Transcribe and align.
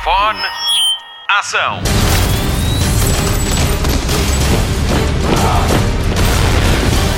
Microfone. 0.00 0.40
Ação. 1.28 1.80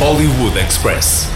Hollywood 0.00 0.58
Express. 0.58 1.28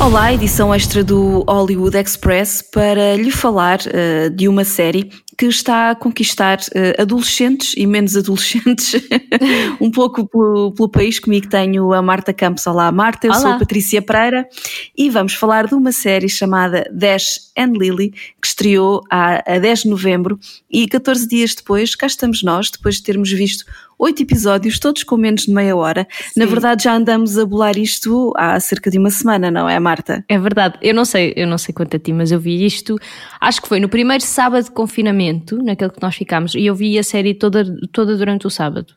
Olá, 0.00 0.32
edição 0.32 0.72
extra 0.72 1.02
do 1.02 1.44
Hollywood 1.48 1.96
Express 1.98 2.62
para 2.62 3.16
lhe 3.16 3.32
falar 3.32 3.80
uh, 3.80 4.30
de 4.30 4.46
uma 4.46 4.62
série 4.62 5.10
que 5.38 5.46
está 5.46 5.90
a 5.90 5.94
conquistar 5.94 6.58
uh, 6.58 7.00
adolescentes 7.00 7.72
e 7.76 7.86
menos 7.86 8.16
adolescentes 8.16 9.00
um 9.80 9.88
pouco 9.88 10.26
pelo, 10.26 10.72
pelo, 10.72 10.88
país. 10.88 11.20
Comigo 11.20 11.48
tenho 11.48 11.92
a 11.92 12.02
Marta 12.02 12.34
Campos. 12.34 12.66
Olá, 12.66 12.90
Marta. 12.90 13.28
Eu 13.28 13.30
Olá. 13.30 13.40
sou 13.40 13.50
a 13.52 13.58
Patrícia 13.60 14.02
Pereira 14.02 14.48
e 14.96 15.08
vamos 15.08 15.34
falar 15.34 15.68
de 15.68 15.74
uma 15.74 15.92
série 15.92 16.28
chamada 16.28 16.90
Dash 16.92 17.52
and 17.56 17.72
Lily 17.78 18.10
que 18.10 18.48
estreou 18.48 19.00
a, 19.08 19.54
a 19.54 19.58
10 19.60 19.82
de 19.82 19.88
novembro 19.88 20.40
e 20.68 20.88
14 20.88 21.28
dias 21.28 21.54
depois 21.54 21.94
cá 21.94 22.08
estamos 22.08 22.42
nós, 22.42 22.68
depois 22.68 22.96
de 22.96 23.04
termos 23.04 23.30
visto 23.30 23.64
oito 23.98 24.22
episódios, 24.22 24.78
todos 24.78 25.02
com 25.02 25.16
menos 25.16 25.42
de 25.42 25.52
meia 25.52 25.74
hora. 25.76 26.06
Sim. 26.10 26.40
Na 26.40 26.46
verdade, 26.46 26.84
já 26.84 26.94
andamos 26.94 27.36
a 27.38 27.44
bolar 27.44 27.76
isto 27.76 28.32
há 28.36 28.58
cerca 28.60 28.90
de 28.90 28.98
uma 28.98 29.10
semana, 29.10 29.50
não 29.50 29.68
é, 29.68 29.78
Marta? 29.80 30.24
É 30.28 30.38
verdade. 30.38 30.78
Eu 30.80 30.94
não 30.94 31.04
sei, 31.04 31.32
eu 31.36 31.46
não 31.46 31.58
sei 31.58 31.74
quanto 31.74 31.96
a 31.96 31.98
ti, 31.98 32.12
mas 32.12 32.30
eu 32.30 32.38
vi 32.38 32.64
isto. 32.64 32.98
Acho 33.40 33.60
que 33.60 33.68
foi 33.68 33.80
no 33.80 33.88
primeiro 33.88 34.22
sábado 34.22 34.64
de 34.64 34.70
confinamento, 34.70 35.62
naquele 35.62 35.90
que 35.90 36.02
nós 36.02 36.14
ficámos, 36.14 36.54
e 36.54 36.66
eu 36.66 36.74
vi 36.74 36.98
a 36.98 37.02
série 37.02 37.34
toda, 37.34 37.64
toda 37.92 38.16
durante 38.16 38.46
o 38.46 38.50
sábado. 38.50 38.94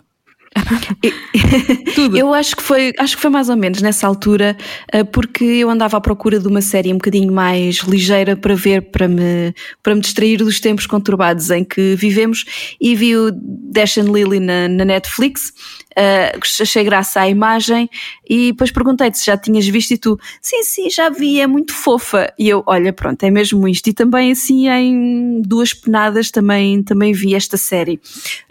Tudo. 1.96 2.18
Eu 2.18 2.34
acho 2.34 2.56
que 2.56 2.64
foi, 2.64 2.94
acho 3.00 3.16
que 3.16 3.22
foi 3.22 3.32
mais 3.32 3.48
ou 3.50 3.56
menos 3.56 3.82
nessa 3.82 4.06
altura, 4.06 4.58
eh, 4.92 5.04
porque 5.04 5.44
eu 5.44 5.70
andava 5.70 5.98
à 5.98 6.02
procura 6.02 6.40
de 6.40 6.48
uma 6.48 6.62
série 6.62 6.92
um 6.92 6.98
bocadinho 6.98 7.32
mais 7.32 7.78
ligeira 7.78 8.36
para 8.36 8.54
ver, 8.54 8.82
para 8.92 9.08
me, 9.08 9.54
para 9.82 9.96
me 9.96 10.02
distrair 10.02 10.38
dos 10.38 10.60
tempos 10.60 10.86
conturbados 10.86 11.50
em 11.52 11.64
que 11.64 11.96
vivemos 11.96 12.46
e 12.80 12.96
vi 12.96 13.16
o 13.16 13.32
Dash 13.34 13.98
and 13.98 14.12
Lily 14.12 14.40
na, 14.40 14.68
na 14.68 14.84
Netflix. 14.84 15.54
Uh, 15.92 16.40
achei 16.62 16.84
graça 16.86 17.20
à 17.20 17.28
imagem 17.28 17.90
e 18.30 18.52
depois 18.52 18.72
perguntei-te 18.72 19.18
se 19.18 19.26
já 19.26 19.36
tinhas 19.36 19.68
visto 19.68 19.92
e 19.92 19.98
tu, 19.98 20.18
sim, 20.42 20.64
sim, 20.64 20.90
já 20.90 21.10
vi, 21.10 21.42
é 21.42 21.48
muito 21.48 21.74
fofa. 21.74 22.34
E 22.40 22.48
eu, 22.48 22.64
olha, 22.66 22.94
pronto, 22.94 23.22
é 23.24 23.30
mesmo 23.30 23.68
isto. 23.68 23.88
E 23.88 23.94
também 23.94 24.32
assim 24.32 24.70
em 24.70 25.42
duas 25.42 25.74
penadas 25.74 26.32
também, 26.32 26.82
também 26.82 27.12
vi 27.12 27.36
esta 27.36 27.58
série. 27.58 28.00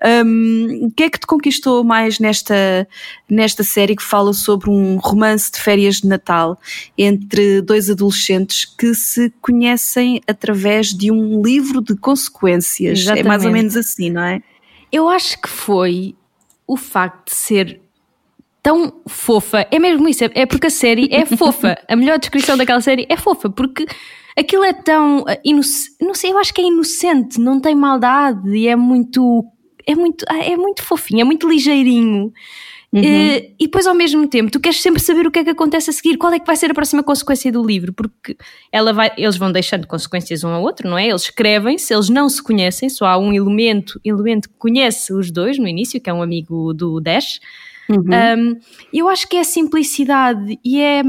Um, 0.04 0.86
o 0.86 0.90
que 0.90 1.04
é 1.04 1.10
que 1.10 1.18
te 1.18 1.26
conquistou 1.26 1.82
mais 1.82 2.18
nesta, 2.18 2.86
nesta 3.28 3.64
série 3.64 3.96
que 3.96 4.02
fala 4.02 4.34
sobre 4.34 4.68
um 4.68 4.98
romance 4.98 5.50
de 5.50 5.60
férias 5.60 5.96
de 5.96 6.08
Natal 6.08 6.60
entre 6.98 7.62
dois 7.62 7.88
adolescentes 7.88 8.66
que 8.66 8.94
se 8.94 9.32
conhecem 9.40 10.20
através 10.26 10.88
de 10.88 11.10
um 11.10 11.40
livro 11.40 11.80
de 11.80 11.96
consequências? 11.96 12.98
Exatamente. 12.98 13.26
É 13.26 13.28
mais 13.28 13.44
ou 13.46 13.50
menos 13.50 13.76
assim, 13.76 14.10
não 14.10 14.22
é? 14.22 14.42
Eu 14.92 15.08
acho 15.08 15.40
que 15.40 15.48
foi 15.48 16.16
o 16.70 16.76
facto 16.76 17.30
de 17.30 17.34
ser 17.34 17.80
tão 18.62 18.92
fofa, 19.08 19.66
é 19.72 19.78
mesmo 19.80 20.08
isso, 20.08 20.22
é 20.22 20.46
porque 20.46 20.68
a 20.68 20.70
série 20.70 21.08
é 21.10 21.26
fofa. 21.26 21.76
A 21.88 21.96
melhor 21.96 22.16
descrição 22.16 22.56
daquela 22.56 22.80
série 22.80 23.06
é 23.08 23.16
fofa, 23.16 23.50
porque 23.50 23.86
aquilo 24.38 24.62
é 24.62 24.72
tão 24.72 25.24
inocente, 25.44 25.96
não 26.00 26.14
sei, 26.14 26.30
eu 26.30 26.38
acho 26.38 26.54
que 26.54 26.60
é 26.60 26.64
inocente, 26.64 27.40
não 27.40 27.60
tem 27.60 27.74
maldade 27.74 28.48
e 28.56 28.68
é 28.68 28.76
muito 28.76 29.44
é 29.84 29.96
muito 29.96 30.24
é 30.28 30.56
muito 30.56 30.84
fofinho, 30.84 31.22
é 31.22 31.24
muito 31.24 31.48
ligeirinho. 31.48 32.32
Uhum. 32.92 33.02
E, 33.04 33.54
e 33.58 33.66
depois 33.66 33.86
ao 33.86 33.94
mesmo 33.94 34.26
tempo 34.26 34.50
tu 34.50 34.58
queres 34.58 34.80
sempre 34.80 35.00
saber 35.00 35.24
o 35.24 35.30
que 35.30 35.38
é 35.38 35.44
que 35.44 35.50
acontece 35.50 35.90
a 35.90 35.92
seguir, 35.92 36.16
qual 36.16 36.32
é 36.32 36.40
que 36.40 36.46
vai 36.46 36.56
ser 36.56 36.72
a 36.72 36.74
próxima 36.74 37.04
consequência 37.04 37.52
do 37.52 37.64
livro, 37.64 37.92
porque 37.92 38.36
ela 38.72 38.92
vai, 38.92 39.12
eles 39.16 39.36
vão 39.36 39.52
deixando 39.52 39.86
consequências 39.86 40.42
um 40.42 40.48
ao 40.48 40.60
outro, 40.60 40.90
não 40.90 40.98
é? 40.98 41.08
Eles 41.08 41.22
escrevem-se, 41.22 41.94
eles 41.94 42.08
não 42.08 42.28
se 42.28 42.42
conhecem, 42.42 42.88
só 42.88 43.06
há 43.06 43.16
um 43.16 43.32
elemento, 43.32 44.00
elemento 44.04 44.48
que 44.48 44.56
conhece 44.58 45.12
os 45.12 45.30
dois 45.30 45.56
no 45.56 45.68
início, 45.68 46.00
que 46.00 46.10
é 46.10 46.12
um 46.12 46.22
amigo 46.22 46.74
do 46.74 47.00
Dash. 47.00 47.38
Uhum. 47.88 48.04
Um, 48.38 48.60
eu 48.92 49.08
acho 49.08 49.28
que 49.28 49.36
é 49.36 49.44
simplicidade 49.44 50.58
e 50.64 50.80
é, 50.80 51.02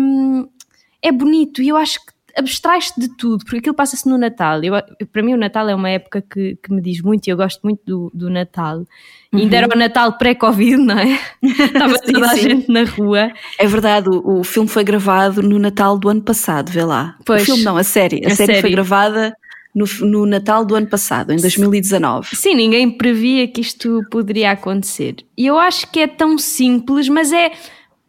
é 1.02 1.12
bonito, 1.12 1.64
e 1.64 1.70
eu 1.70 1.78
acho 1.78 2.00
que 2.06 2.14
abstrai-te 2.36 3.00
de 3.00 3.10
tudo, 3.16 3.44
porque 3.44 3.58
aquilo 3.58 3.76
passa-se 3.76 4.08
no 4.08 4.18
Natal. 4.18 4.64
Eu, 4.64 4.74
para 5.12 5.22
mim, 5.22 5.34
o 5.34 5.38
Natal 5.38 5.68
é 5.70 5.76
uma 5.76 5.90
época 5.90 6.22
que, 6.22 6.58
que 6.62 6.72
me 6.72 6.82
diz 6.82 7.02
muito 7.02 7.28
e 7.28 7.30
eu 7.30 7.38
gosto 7.38 7.62
muito 7.64 7.82
do, 7.86 8.12
do 8.14 8.30
Natal. 8.30 8.86
Uhum. 9.32 9.40
Ainda 9.40 9.58
era 9.58 9.68
o 9.74 9.78
Natal 9.78 10.18
pré-Covid, 10.18 10.78
não 10.78 11.00
é? 11.00 11.20
Estava 11.42 11.98
sim, 11.98 12.14
toda 12.14 12.26
a 12.28 12.36
sim. 12.36 12.42
gente 12.42 12.72
na 12.72 12.84
rua. 12.84 13.32
É 13.58 13.68
verdade, 13.68 14.10
o, 14.10 14.40
o, 14.40 14.44
filme 14.44 14.68
foi 14.68 14.84
gravado 14.84 15.42
no 15.42 15.58
Natal 15.58 15.98
do 15.98 16.10
ano 16.10 16.22
passado, 16.22 16.70
vê 16.70 16.84
lá. 16.84 17.18
Pois, 17.26 17.44
o 17.44 17.46
filme 17.46 17.64
não, 17.64 17.78
a 17.78 17.84
série. 17.84 18.26
A, 18.26 18.28
a 18.28 18.36
série, 18.36 18.54
série, 18.54 18.62
foi 18.62 18.72
gravada 18.72 19.34
no, 19.74 19.86
no, 20.02 20.26
Natal 20.26 20.66
do 20.66 20.76
ano 20.76 20.88
passado, 20.88 21.32
em 21.32 21.38
2019. 21.38 22.36
Sim, 22.36 22.56
ninguém 22.56 22.92
previa 22.92 23.48
que 23.48 23.62
isto 23.62 24.02
poderia 24.12 24.52
acontecer. 24.52 25.16
E 25.38 25.48
eu 25.48 25.58
acho 25.58 25.90
que 25.92 26.02
é 26.02 26.08
tão 26.08 26.38
simples, 26.38 27.08
mas 27.08 27.32
é, 27.32 27.52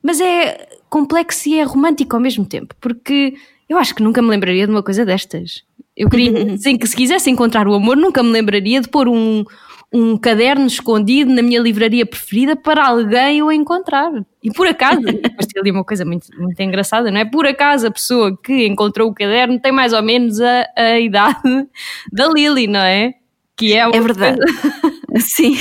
mas 0.03 0.21
é 0.21 0.69
complexo 0.91 1.49
e 1.49 1.59
é 1.59 1.62
romântico 1.62 2.16
ao 2.16 2.21
mesmo 2.21 2.44
tempo, 2.44 2.75
porque 2.81 3.34
eu 3.72 3.78
acho 3.78 3.94
que 3.94 4.03
nunca 4.03 4.21
me 4.21 4.28
lembraria 4.28 4.66
de 4.66 4.72
uma 4.72 4.83
coisa 4.83 5.05
destas. 5.05 5.62
Eu 5.97 6.09
queria, 6.09 6.56
sim, 6.59 6.77
que 6.77 6.87
se 6.87 6.94
quisesse 6.94 7.31
encontrar 7.31 7.66
o 7.66 7.75
amor, 7.75 7.97
nunca 7.97 8.22
me 8.22 8.31
lembraria 8.31 8.81
de 8.81 8.88
pôr 8.88 9.09
um, 9.09 9.44
um 9.93 10.16
caderno 10.16 10.66
escondido 10.66 11.33
na 11.33 11.43
minha 11.43 11.60
livraria 11.60 12.05
preferida 12.05 12.55
para 12.55 12.87
alguém 12.87 13.43
o 13.43 13.50
encontrar. 13.50 14.10
E 14.43 14.50
por 14.50 14.66
acaso, 14.66 15.00
depois 15.05 15.47
tem 15.47 15.60
ali 15.60 15.71
uma 15.71 15.84
coisa 15.84 16.05
muito, 16.05 16.27
muito 16.38 16.60
engraçada, 16.60 17.10
não 17.10 17.21
é? 17.21 17.25
Por 17.25 17.47
acaso 17.47 17.87
a 17.87 17.91
pessoa 17.91 18.37
que 18.43 18.66
encontrou 18.66 19.10
o 19.10 19.15
caderno 19.15 19.59
tem 19.59 19.72
mais 19.72 19.93
ou 19.93 20.03
menos 20.03 20.41
a, 20.41 20.66
a 20.77 21.00
idade 21.00 21.66
da 22.12 22.28
Lily, 22.28 22.66
não 22.66 22.81
é? 22.81 23.15
Que 23.56 23.75
é, 23.75 23.81
é 23.81 24.00
verdade. 24.00 24.39
Sim, 25.21 25.54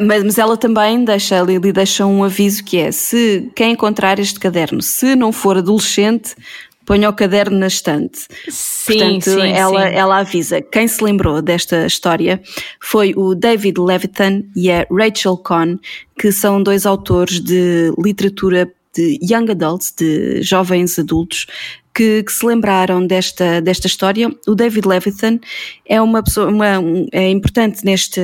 mas, 0.00 0.22
mas 0.22 0.38
ela 0.38 0.56
também 0.56 1.04
deixa, 1.04 1.40
a 1.40 1.42
Lily 1.42 1.72
deixa 1.72 2.06
um 2.06 2.22
aviso 2.22 2.62
que 2.64 2.78
é: 2.78 2.92
se 2.92 3.50
quem 3.54 3.72
encontrar 3.72 4.20
este 4.20 4.38
caderno, 4.38 4.80
se 4.80 5.16
não 5.16 5.32
for 5.32 5.58
adolescente, 5.58 6.36
ponha 6.86 7.10
o 7.10 7.12
caderno 7.12 7.58
na 7.58 7.66
estante. 7.66 8.20
Sim, 8.48 8.98
Portanto, 8.98 9.30
sim, 9.30 9.52
ela, 9.52 9.88
sim. 9.88 9.94
ela 9.94 10.18
avisa. 10.18 10.62
Quem 10.62 10.88
se 10.88 11.02
lembrou 11.02 11.42
desta 11.42 11.84
história 11.84 12.40
foi 12.80 13.12
o 13.16 13.34
David 13.34 13.78
Levitan 13.78 14.44
e 14.54 14.70
a 14.70 14.86
Rachel 14.90 15.36
Cohn, 15.36 15.76
que 16.18 16.30
são 16.32 16.62
dois 16.62 16.86
autores 16.86 17.40
de 17.40 17.92
literatura 17.98 18.72
de 18.94 19.18
young 19.20 19.50
adults, 19.50 19.92
de 19.94 20.40
jovens 20.40 20.98
adultos, 20.98 21.46
que, 21.94 22.22
que, 22.22 22.32
se 22.32 22.44
lembraram 22.46 23.06
desta, 23.06 23.60
desta 23.60 23.86
história. 23.86 24.30
O 24.46 24.54
David 24.54 24.86
Levitan 24.86 25.40
é 25.86 26.00
uma 26.00 26.22
pessoa, 26.22 26.48
uma, 26.48 26.78
um, 26.78 27.06
é 27.10 27.28
importante 27.30 27.84
neste, 27.84 28.20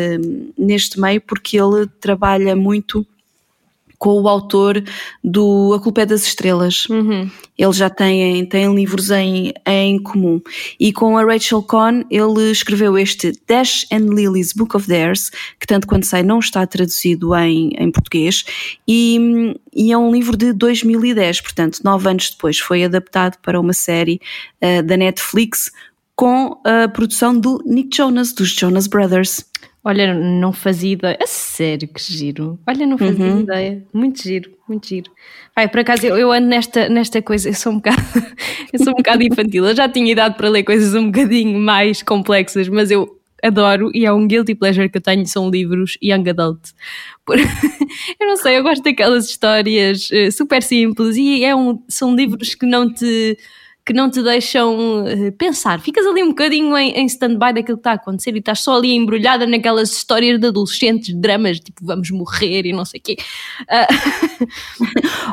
neste 0.57 1.01
meio 1.01 1.21
porque 1.21 1.59
ele 1.59 1.87
trabalha 2.01 2.55
muito 2.55 3.07
com 4.03 4.21
o 4.21 4.29
autor 4.29 4.83
do 5.23 5.73
A 5.75 5.79
Culpa 5.79 6.03
é 6.03 6.07
das 6.07 6.25
Estrelas. 6.25 6.89
Uhum. 6.89 7.31
Eles 7.57 7.77
já 7.77 7.89
têm, 7.89 8.45
têm 8.47 8.75
livros 8.75 9.13
em, 9.13 9.55
em 9.65 10.03
comum. 10.03 10.41
E 10.81 10.93
com 10.93 11.17
a 11.17 11.23
Rachel 11.23 11.63
Cohn, 11.63 12.03
ele 12.11 12.51
escreveu 12.51 12.99
este 12.99 13.33
Dash 13.47 13.87
and 13.93 14.13
Lily's 14.13 14.53
Book 14.55 14.77
of 14.77 14.89
Theirs, 14.89 15.31
que 15.61 15.69
tanto 15.69 15.87
quanto 15.87 16.05
sei 16.05 16.25
não 16.25 16.41
está 16.41 16.67
traduzido 16.67 17.33
em, 17.37 17.71
em 17.79 17.93
português, 17.93 18.45
e, 18.89 19.55
e 19.73 19.93
é 19.93 19.97
um 19.97 20.11
livro 20.11 20.37
de 20.37 20.53
2010, 20.53 21.41
portanto, 21.41 21.79
nove 21.85 22.11
anos 22.11 22.31
depois 22.31 22.59
foi 22.59 22.83
adaptado 22.83 23.39
para 23.41 23.61
uma 23.61 23.73
série 23.73 24.21
uh, 24.61 24.83
da 24.83 24.97
Netflix 24.97 25.71
com 26.17 26.61
a 26.65 26.89
produção 26.89 27.39
do 27.39 27.63
Nick 27.65 27.97
Jonas, 27.97 28.33
dos 28.33 28.51
Jonas 28.51 28.89
Brothers. 28.89 29.45
Olha, 29.85 30.15
não 30.15 30.53
fazia 30.53 30.93
ideia. 30.93 31.19
A 31.21 31.27
sério, 31.27 31.89
que 31.89 32.01
giro. 32.01 32.59
Olha, 32.67 32.87
não 32.87 32.97
fazia 32.97 33.25
uhum. 33.25 33.41
ideia. 33.41 33.85
Muito 33.93 34.23
giro, 34.23 34.53
muito 34.69 34.87
giro. 34.87 35.11
Ai, 35.57 35.69
por 35.69 35.81
acaso, 35.81 36.07
eu, 36.07 36.17
eu 36.17 36.31
ando 36.31 36.47
nesta, 36.47 36.89
nesta 36.89 37.21
coisa, 37.21 37.49
eu 37.49 37.55
sou 37.55 37.73
um 37.73 37.77
bocado, 37.77 37.97
eu 38.73 38.79
sou 38.79 38.93
um 38.93 38.97
bocado 38.97 39.25
infantil. 39.25 39.67
Eu 39.67 39.75
já 39.75 39.89
tinha 39.89 40.13
idade 40.13 40.37
para 40.37 40.49
ler 40.49 40.63
coisas 40.63 40.95
um 40.95 41.11
bocadinho 41.11 41.59
mais 41.59 42.01
complexas, 42.01 42.69
mas 42.69 42.93
eu 42.93 43.19
adoro 43.43 43.91
e 43.93 44.07
é 44.07 44.13
um 44.13 44.27
guilty 44.27 44.55
pleasure 44.55 44.89
que 44.89 44.99
eu 44.99 45.03
tenho, 45.03 45.27
são 45.27 45.51
livros 45.51 45.99
young 46.01 46.31
adult. 46.31 46.71
Por, 47.27 47.37
eu 48.21 48.27
não 48.27 48.37
sei, 48.37 48.59
eu 48.59 48.63
gosto 48.63 48.85
daquelas 48.85 49.29
histórias 49.29 50.09
uh, 50.11 50.31
super 50.31 50.63
simples 50.63 51.17
e 51.17 51.45
é 51.45 51.55
um, 51.55 51.83
são 51.89 52.15
livros 52.15 52.55
que 52.55 52.65
não 52.65 52.93
te 52.93 53.37
que 53.85 53.93
não 53.93 54.09
te 54.09 54.23
deixam 54.23 55.05
uh, 55.05 55.33
pensar. 55.33 55.81
Ficas 55.81 56.07
ali 56.07 56.23
um 56.23 56.29
bocadinho 56.29 56.77
em, 56.77 56.93
em 56.93 57.07
stand-by 57.07 57.53
daquilo 57.53 57.77
que 57.77 57.81
está 57.81 57.93
a 57.93 57.95
acontecer 57.95 58.35
e 58.35 58.39
estás 58.39 58.61
só 58.61 58.77
ali 58.77 58.95
embrulhada 58.95 59.47
naquelas 59.47 59.93
histórias 59.93 60.39
de 60.39 60.47
adolescentes, 60.47 61.15
dramas, 61.15 61.59
tipo 61.59 61.85
vamos 61.85 62.11
morrer 62.11 62.67
e 62.67 62.73
não 62.73 62.85
sei 62.85 63.01
o 63.01 63.03
quê. 63.03 63.17
Uh... 63.63 64.47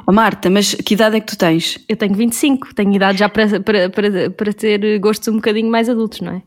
oh, 0.08 0.12
Marta, 0.12 0.50
mas 0.50 0.74
que 0.74 0.96
idade 0.96 1.18
é 1.18 1.20
que 1.20 1.28
tu 1.28 1.38
tens? 1.38 1.78
Eu 1.88 1.96
tenho 1.96 2.16
25, 2.16 2.74
tenho 2.74 2.94
idade 2.94 3.20
já 3.20 3.30
para, 3.30 3.60
para, 3.60 3.90
para, 3.90 4.30
para 4.32 4.54
ter 4.54 5.00
gostos 5.00 5.28
um 5.28 5.36
bocadinho 5.36 5.70
mais 5.70 5.88
adultos, 5.88 6.22
não 6.22 6.34
é? 6.34 6.42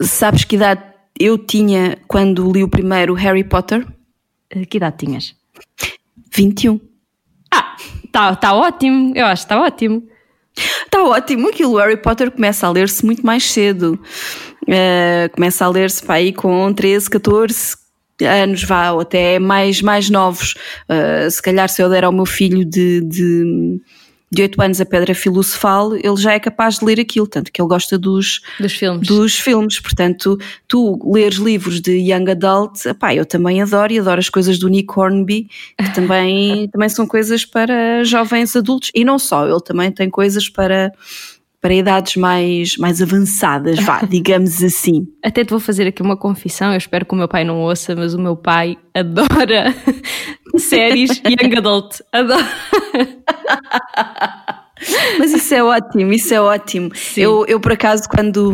Sabes 0.00 0.44
que 0.44 0.56
idade 0.56 0.82
eu 1.18 1.36
tinha 1.36 1.98
quando 2.08 2.50
li 2.50 2.62
o 2.64 2.68
primeiro 2.68 3.12
Harry 3.14 3.44
Potter? 3.44 3.86
Uh, 4.54 4.66
que 4.66 4.78
idade 4.78 4.96
tinhas? 4.96 5.34
21. 6.34 6.80
Ah, 7.52 7.76
está 8.02 8.34
tá 8.34 8.54
ótimo, 8.54 9.12
eu 9.14 9.26
acho 9.26 9.42
que 9.42 9.52
está 9.52 9.62
ótimo. 9.62 10.13
Está 10.56 11.02
ótimo, 11.02 11.48
aquilo 11.48 11.72
o 11.72 11.76
Harry 11.78 11.96
Potter 11.96 12.30
começa 12.30 12.66
a 12.66 12.70
ler-se 12.70 13.04
muito 13.04 13.24
mais 13.24 13.50
cedo. 13.50 13.98
Uh, 14.62 15.28
começa 15.32 15.64
a 15.64 15.68
ler-se 15.68 16.02
para 16.02 16.14
aí 16.14 16.32
com 16.32 16.72
13, 16.72 17.10
14 17.10 17.76
anos, 18.22 18.62
vá, 18.62 18.92
ou 18.92 19.00
até 19.00 19.38
mais, 19.38 19.82
mais 19.82 20.08
novos. 20.08 20.54
Uh, 20.88 21.28
se 21.30 21.42
calhar 21.42 21.68
se 21.68 21.82
eu 21.82 21.88
der 21.88 22.04
ao 22.04 22.12
meu 22.12 22.26
filho 22.26 22.64
de, 22.64 23.00
de 23.00 23.80
de 24.34 24.42
8 24.42 24.60
anos 24.60 24.80
a 24.80 24.86
Pedra 24.86 25.14
Filosofal, 25.14 25.94
ele 25.94 26.16
já 26.16 26.32
é 26.32 26.40
capaz 26.40 26.78
de 26.78 26.84
ler 26.84 27.00
aquilo, 27.00 27.26
tanto 27.26 27.52
que 27.52 27.60
ele 27.60 27.68
gosta 27.68 27.98
dos, 27.98 28.40
dos 28.58 28.72
filmes. 28.72 29.06
Dos 29.06 29.38
filmes. 29.38 29.80
Portanto, 29.80 30.38
tu 30.68 31.00
leres 31.12 31.38
livros 31.38 31.80
de 31.80 31.92
Young 31.92 32.30
Adult, 32.30 32.84
epá, 32.86 33.14
eu 33.14 33.24
também 33.24 33.62
adoro 33.62 33.92
e 33.92 33.98
adoro 33.98 34.18
as 34.18 34.28
coisas 34.28 34.58
do 34.58 34.68
Nick 34.68 34.98
Hornby, 34.98 35.48
que 35.78 35.94
também, 35.94 36.68
também 36.72 36.88
são 36.88 37.06
coisas 37.06 37.44
para 37.44 38.04
jovens 38.04 38.54
adultos. 38.56 38.90
E 38.94 39.04
não 39.04 39.18
só, 39.18 39.48
ele 39.48 39.62
também 39.62 39.90
tem 39.90 40.10
coisas 40.10 40.48
para 40.48 40.92
para 41.64 41.72
idades 41.72 42.16
mais, 42.16 42.76
mais 42.76 43.00
avançadas, 43.00 43.78
vá, 43.78 44.00
digamos 44.04 44.62
assim. 44.62 45.08
Até 45.24 45.42
te 45.42 45.48
vou 45.48 45.58
fazer 45.58 45.86
aqui 45.86 46.02
uma 46.02 46.14
confissão, 46.14 46.72
eu 46.72 46.76
espero 46.76 47.06
que 47.06 47.14
o 47.14 47.16
meu 47.16 47.26
pai 47.26 47.42
não 47.42 47.58
ouça, 47.58 47.96
mas 47.96 48.12
o 48.12 48.20
meu 48.20 48.36
pai 48.36 48.76
adora 48.92 49.74
séries 50.58 51.22
Young 51.24 51.56
Adult, 51.56 52.02
adora. 52.12 52.46
Mas 55.18 55.32
isso 55.32 55.54
é 55.54 55.62
ótimo, 55.62 56.12
isso 56.12 56.34
é 56.34 56.40
ótimo. 56.40 56.90
Eu, 57.16 57.46
eu, 57.46 57.60
por 57.60 57.72
acaso, 57.72 58.08
quando, 58.08 58.52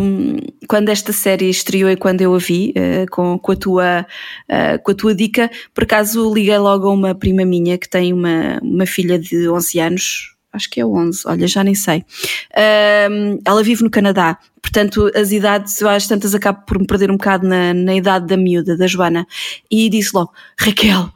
quando 0.69 0.91
esta 0.91 1.12
série 1.12 1.49
estreou 1.49 1.91
e 1.91 1.97
quando 1.97 2.21
eu 2.21 2.35
a 2.35 2.39
vi, 2.39 2.73
uh, 2.77 3.11
com, 3.11 3.39
com, 3.39 3.53
a 3.53 3.57
tua, 3.57 4.07
uh, 4.49 4.83
com 4.85 4.93
a 4.93 4.95
tua 4.95 5.15
dica, 5.15 5.51
por 5.75 5.85
acaso 5.85 6.33
liguei 6.33 6.59
logo 6.59 6.87
a 6.87 6.93
uma 6.93 7.15
prima 7.15 7.45
minha 7.45 7.79
que 7.79 7.89
tem 7.89 8.12
uma, 8.12 8.61
uma 8.62 8.87
filha 8.87 9.19
de 9.19 9.49
11 9.49 9.81
anos, 9.81 10.37
acho 10.52 10.70
que 10.70 10.81
é 10.81 10.87
11, 10.87 11.23
olha, 11.26 11.47
já 11.47 11.62
nem 11.62 11.75
sei. 11.75 12.05
Uh, 12.52 13.41
ela 13.44 13.62
vive 13.62 13.82
no 13.82 13.91
Canadá, 13.91 14.38
portanto, 14.61 15.11
as 15.14 15.32
idades, 15.32 15.82
às 15.82 16.06
tantas 16.06 16.35
acabo 16.35 16.64
por 16.67 16.79
me 16.79 16.87
perder 16.87 17.11
um 17.11 17.17
bocado 17.17 17.47
na, 17.47 17.73
na 17.73 17.94
idade 17.94 18.26
da 18.26 18.37
miúda, 18.37 18.76
da 18.76 18.87
Joana, 18.87 19.26
e 19.70 19.88
disse 19.88 20.11
logo: 20.14 20.32
Raquel, 20.58 21.11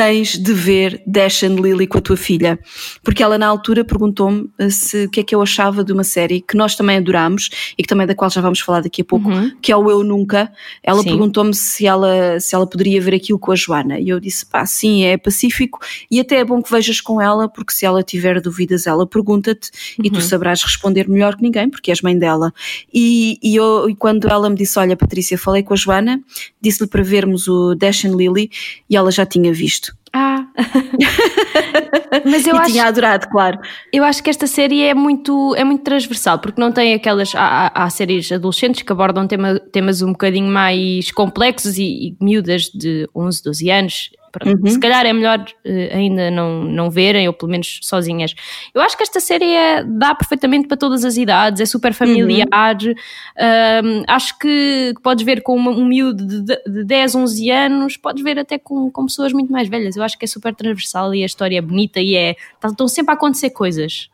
tens 0.00 0.38
de 0.38 0.54
ver 0.54 1.02
Dash 1.06 1.42
and 1.42 1.56
Lily 1.56 1.86
com 1.86 1.98
a 1.98 2.00
tua 2.00 2.16
filha. 2.16 2.58
Porque 3.04 3.22
ela 3.22 3.36
na 3.36 3.46
altura 3.46 3.84
perguntou-me 3.84 4.48
eh, 4.58 4.70
se 4.70 5.04
o 5.04 5.10
que 5.10 5.20
é 5.20 5.22
que 5.22 5.34
eu 5.34 5.42
achava 5.42 5.84
de 5.84 5.92
uma 5.92 6.04
série 6.04 6.40
que 6.40 6.56
nós 6.56 6.74
também 6.74 6.96
adorámos 6.96 7.50
e 7.76 7.82
que 7.82 7.86
também 7.86 8.06
da 8.06 8.14
qual 8.14 8.30
já 8.30 8.40
vamos 8.40 8.60
falar 8.60 8.80
daqui 8.80 9.02
a 9.02 9.04
pouco, 9.04 9.28
uhum. 9.28 9.50
que 9.60 9.70
é 9.70 9.76
o 9.76 9.90
Eu 9.90 10.02
Nunca. 10.02 10.50
Ela 10.82 11.04
perguntou-me 11.04 11.54
se 11.54 11.86
ela, 11.86 12.40
se 12.40 12.54
ela 12.54 12.66
poderia 12.66 12.98
ver 12.98 13.14
aquilo 13.14 13.38
com 13.38 13.52
a 13.52 13.54
Joana. 13.54 14.00
E 14.00 14.08
eu 14.08 14.18
disse, 14.18 14.46
pá, 14.46 14.64
sim, 14.64 15.04
é 15.04 15.18
pacífico 15.18 15.78
e 16.10 16.18
até 16.18 16.36
é 16.36 16.44
bom 16.46 16.62
que 16.62 16.70
vejas 16.70 16.98
com 17.02 17.20
ela, 17.20 17.46
porque 17.46 17.74
se 17.74 17.84
ela 17.84 18.02
tiver 18.02 18.40
dúvidas, 18.40 18.86
ela 18.86 19.06
pergunta-te 19.06 19.70
uhum. 19.98 20.06
e 20.06 20.10
tu 20.10 20.16
uhum. 20.16 20.22
sabrás 20.22 20.62
responder 20.62 21.10
melhor 21.10 21.36
que 21.36 21.42
ninguém, 21.42 21.68
porque 21.68 21.90
és 21.90 22.00
mãe 22.00 22.18
dela. 22.18 22.54
E, 22.90 23.38
e, 23.42 23.54
eu, 23.54 23.90
e 23.90 23.94
quando 23.94 24.28
ela 24.28 24.48
me 24.48 24.56
disse, 24.56 24.78
olha 24.78 24.96
Patrícia, 24.96 25.36
falei 25.36 25.62
com 25.62 25.74
a 25.74 25.76
Joana, 25.76 26.22
disse-lhe 26.58 26.88
para 26.88 27.02
vermos 27.02 27.46
o 27.48 27.74
Dash 27.74 28.06
and 28.06 28.16
Lily 28.16 28.50
e 28.88 28.96
ela 28.96 29.10
já 29.10 29.26
tinha 29.26 29.52
visto. 29.52 29.89
Ah! 30.12 30.46
Mas 32.24 32.46
eu 32.46 32.56
e 32.56 32.58
acho, 32.58 32.72
tinha 32.72 32.84
adorado, 32.84 33.28
claro. 33.28 33.58
Eu 33.92 34.02
acho 34.02 34.22
que 34.22 34.30
esta 34.30 34.46
série 34.46 34.82
é 34.82 34.92
muito, 34.92 35.54
é 35.54 35.62
muito 35.62 35.84
transversal, 35.84 36.38
porque 36.38 36.60
não 36.60 36.72
tem 36.72 36.94
aquelas. 36.94 37.32
Há, 37.34 37.70
há 37.72 37.90
séries 37.90 38.30
adolescentes 38.32 38.82
que 38.82 38.92
abordam 38.92 39.26
tema, 39.26 39.60
temas 39.72 40.02
um 40.02 40.10
bocadinho 40.10 40.50
mais 40.50 41.12
complexos 41.12 41.78
e, 41.78 42.08
e 42.08 42.16
miúdas 42.20 42.64
de 42.64 43.08
11, 43.14 43.42
12 43.44 43.70
anos 43.70 44.10
Uhum. 44.44 44.66
Se 44.66 44.78
calhar 44.78 45.04
é 45.04 45.12
melhor 45.12 45.40
uh, 45.40 45.94
ainda 45.94 46.30
não, 46.30 46.64
não 46.64 46.90
verem, 46.90 47.26
ou 47.26 47.34
pelo 47.34 47.50
menos 47.50 47.80
sozinhas. 47.82 48.34
Eu 48.74 48.80
acho 48.80 48.96
que 48.96 49.02
esta 49.02 49.20
série 49.20 49.52
é, 49.52 49.84
dá 49.84 50.14
perfeitamente 50.14 50.68
para 50.68 50.76
todas 50.76 51.04
as 51.04 51.16
idades, 51.16 51.60
é 51.60 51.66
super 51.66 51.92
familiar. 51.92 52.46
Uhum. 52.80 54.04
acho 54.06 54.38
que, 54.38 54.92
que, 54.94 55.02
podes 55.02 55.24
ver 55.24 55.42
com 55.42 55.56
uma, 55.56 55.70
um 55.70 55.86
miúdo 55.86 56.24
de, 56.24 56.62
de 56.66 56.84
10, 56.84 57.14
11 57.14 57.50
anos, 57.50 57.96
podes 57.96 58.22
ver 58.22 58.38
até 58.38 58.58
com, 58.58 58.90
com 58.90 59.06
pessoas 59.06 59.32
muito 59.32 59.50
mais 59.52 59.68
velhas. 59.68 59.96
Eu 59.96 60.02
acho 60.02 60.18
que 60.18 60.24
é 60.24 60.28
super 60.28 60.54
transversal 60.54 61.14
e 61.14 61.22
a 61.22 61.26
história 61.26 61.58
é 61.58 61.62
bonita 61.62 62.00
e 62.00 62.14
é. 62.14 62.36
Tá, 62.60 62.68
estão 62.68 62.86
sempre 62.86 63.12
a 63.12 63.14
acontecer 63.14 63.50
coisas. 63.50 64.08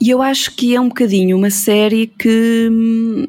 E 0.00 0.10
eu 0.10 0.20
acho 0.20 0.54
que 0.54 0.74
é 0.74 0.80
um 0.80 0.88
bocadinho 0.88 1.36
uma 1.36 1.50
série 1.50 2.06
que. 2.06 2.68
Hum, 2.70 3.26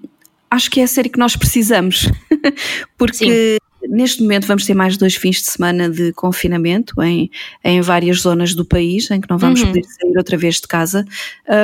acho 0.49 0.69
que 0.69 0.81
é 0.81 0.83
a 0.83 0.87
série 0.87 1.09
que 1.09 1.19
nós 1.19 1.35
precisamos. 1.35 2.09
Porque. 2.97 3.57
Sim 3.57 3.68
Neste 3.87 4.21
momento 4.21 4.45
vamos 4.45 4.65
ter 4.65 4.73
mais 4.73 4.97
dois 4.97 5.15
fins 5.15 5.37
de 5.37 5.47
semana 5.47 5.89
de 5.89 6.11
confinamento 6.13 7.01
em, 7.01 7.29
em 7.63 7.81
várias 7.81 8.21
zonas 8.21 8.53
do 8.53 8.65
país, 8.65 9.09
em 9.09 9.21
que 9.21 9.29
não 9.29 9.37
vamos 9.37 9.61
uhum. 9.61 9.67
poder 9.67 9.83
sair 9.83 10.17
outra 10.17 10.37
vez 10.37 10.55
de 10.55 10.67
casa. 10.67 11.05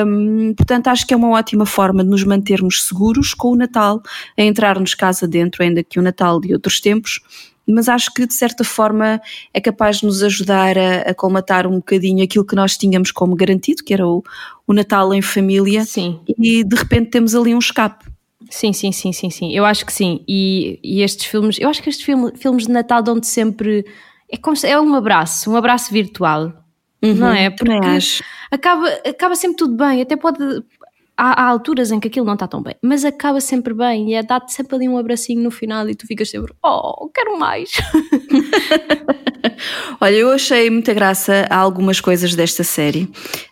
Um, 0.07 0.53
portanto, 0.53 0.87
acho 0.87 1.05
que 1.05 1.13
é 1.13 1.17
uma 1.17 1.29
ótima 1.29 1.65
forma 1.65 2.03
de 2.03 2.09
nos 2.09 2.23
mantermos 2.23 2.83
seguros 2.83 3.33
com 3.33 3.49
o 3.49 3.55
Natal, 3.55 4.01
a 4.37 4.41
entrar-nos 4.41 4.95
casa 4.95 5.27
dentro, 5.27 5.63
ainda 5.63 5.83
que 5.83 5.99
o 5.99 6.01
Natal 6.01 6.39
de 6.39 6.53
outros 6.53 6.79
tempos, 6.79 7.19
mas 7.67 7.89
acho 7.89 8.13
que 8.13 8.25
de 8.25 8.33
certa 8.33 8.63
forma 8.63 9.19
é 9.53 9.59
capaz 9.59 9.97
de 9.97 10.05
nos 10.05 10.21
ajudar 10.21 10.77
a, 10.77 11.09
a 11.09 11.13
colmatar 11.13 11.65
um 11.65 11.77
bocadinho 11.77 12.23
aquilo 12.23 12.45
que 12.45 12.55
nós 12.55 12.77
tínhamos 12.77 13.11
como 13.11 13.35
garantido, 13.35 13.83
que 13.83 13.93
era 13.93 14.07
o, 14.07 14.23
o 14.67 14.73
Natal 14.73 15.13
em 15.13 15.21
família, 15.21 15.83
Sim. 15.85 16.19
e 16.37 16.63
de 16.63 16.75
repente 16.75 17.09
temos 17.09 17.33
ali 17.33 17.55
um 17.55 17.59
escape. 17.59 18.05
Sim, 18.49 18.73
sim, 18.73 18.91
sim, 18.91 19.11
sim, 19.11 19.29
sim. 19.29 19.51
Eu 19.53 19.65
acho 19.65 19.85
que 19.85 19.93
sim. 19.93 20.23
E, 20.27 20.79
e 20.83 21.01
estes 21.01 21.25
filmes, 21.25 21.59
eu 21.59 21.69
acho 21.69 21.81
que 21.81 21.89
estes 21.89 22.05
filme, 22.05 22.31
filmes 22.35 22.65
de 22.65 22.71
Natal 22.71 23.01
dão-te 23.01 23.27
sempre. 23.27 23.85
É, 24.29 24.37
como, 24.37 24.55
é 24.63 24.79
um 24.79 24.95
abraço, 24.95 25.51
um 25.51 25.55
abraço 25.55 25.91
virtual. 25.91 26.53
Uhum, 27.01 27.13
não 27.13 27.31
é? 27.31 27.49
Porque. 27.49 27.71
Acaba, 28.51 28.87
acaba 29.07 29.35
sempre 29.35 29.57
tudo 29.57 29.75
bem. 29.75 30.01
Até 30.01 30.15
pode. 30.15 30.37
Há, 31.17 31.43
há, 31.43 31.47
alturas 31.47 31.91
em 31.91 31.99
que 31.99 32.07
aquilo 32.07 32.25
não 32.25 32.33
está 32.33 32.47
tão 32.47 32.61
bem, 32.61 32.75
mas 32.81 33.05
acaba 33.05 33.39
sempre 33.39 33.73
bem 33.73 34.09
e 34.09 34.13
é 34.15 34.23
dá-te 34.23 34.51
sempre 34.51 34.75
ali 34.75 34.89
um 34.89 34.97
abracinho 34.97 35.41
no 35.41 35.49
final 35.49 35.87
e 35.89 35.95
tu 35.95 36.05
ficas 36.05 36.29
sempre, 36.29 36.53
oh, 36.63 37.09
quero 37.13 37.39
mais. 37.39 37.71
Olha, 40.01 40.15
eu 40.15 40.31
achei 40.31 40.69
muita 40.69 40.93
graça 40.93 41.47
a 41.49 41.57
algumas 41.57 41.99
coisas 41.99 42.35
desta 42.35 42.63
série. 42.63 43.09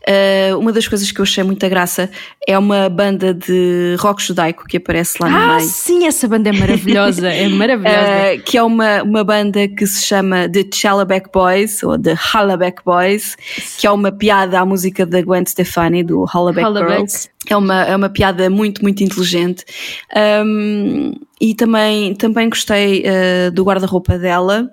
Uh, 0.07 0.57
uma 0.57 0.71
das 0.71 0.87
coisas 0.87 1.11
que 1.11 1.19
eu 1.19 1.23
achei 1.23 1.43
muita 1.43 1.69
graça 1.69 2.09
é 2.47 2.57
uma 2.57 2.89
banda 2.89 3.33
de 3.33 3.95
rock 3.99 4.21
judaico 4.21 4.65
que 4.65 4.77
aparece 4.77 5.17
lá 5.21 5.29
no 5.29 5.35
ah, 5.35 5.39
meio. 5.39 5.57
Ah, 5.57 5.59
sim, 5.61 6.05
essa 6.05 6.27
banda 6.27 6.49
é 6.49 6.51
maravilhosa, 6.51 7.29
é 7.29 7.47
maravilhosa. 7.49 7.97
Uh, 7.97 8.43
que 8.43 8.57
é 8.57 8.63
uma, 8.63 9.03
uma 9.03 9.23
banda 9.23 9.67
que 9.67 9.85
se 9.87 10.05
chama 10.05 10.49
The 10.49 10.65
Chalaback 10.73 11.29
Boys, 11.31 11.83
ou 11.83 11.97
The 11.97 12.15
Hallaback 12.33 12.83
Boys, 12.83 13.35
que 13.77 13.87
é 13.87 13.91
uma 13.91 14.11
piada 14.11 14.59
à 14.59 14.65
música 14.65 15.05
da 15.05 15.21
Gwen 15.21 15.45
Stefani, 15.45 16.03
do 16.03 16.25
Hallaback, 16.25 16.73
Girls. 16.73 17.29
É 17.49 17.57
uma, 17.57 17.83
é 17.83 17.95
uma 17.95 18.09
piada 18.09 18.49
muito, 18.49 18.81
muito 18.81 19.03
inteligente. 19.03 19.65
Um, 20.45 21.13
e 21.41 21.53
também, 21.53 22.15
também 22.15 22.49
gostei 22.49 23.03
uh, 23.03 23.51
do 23.51 23.63
guarda-roupa 23.63 24.17
dela 24.17 24.69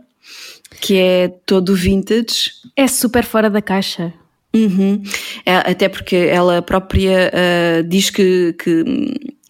que 0.80 0.96
é 0.96 1.28
todo 1.44 1.74
vintage. 1.74 2.52
É 2.76 2.86
super 2.86 3.24
fora 3.24 3.50
da 3.50 3.60
caixa. 3.60 4.12
Uhum. 4.54 5.02
É, 5.46 5.56
até 5.56 5.88
porque 5.88 6.16
ela 6.16 6.60
própria 6.60 7.30
uh, 7.32 7.84
diz 7.84 8.10
que, 8.10 8.52
que 8.54 8.84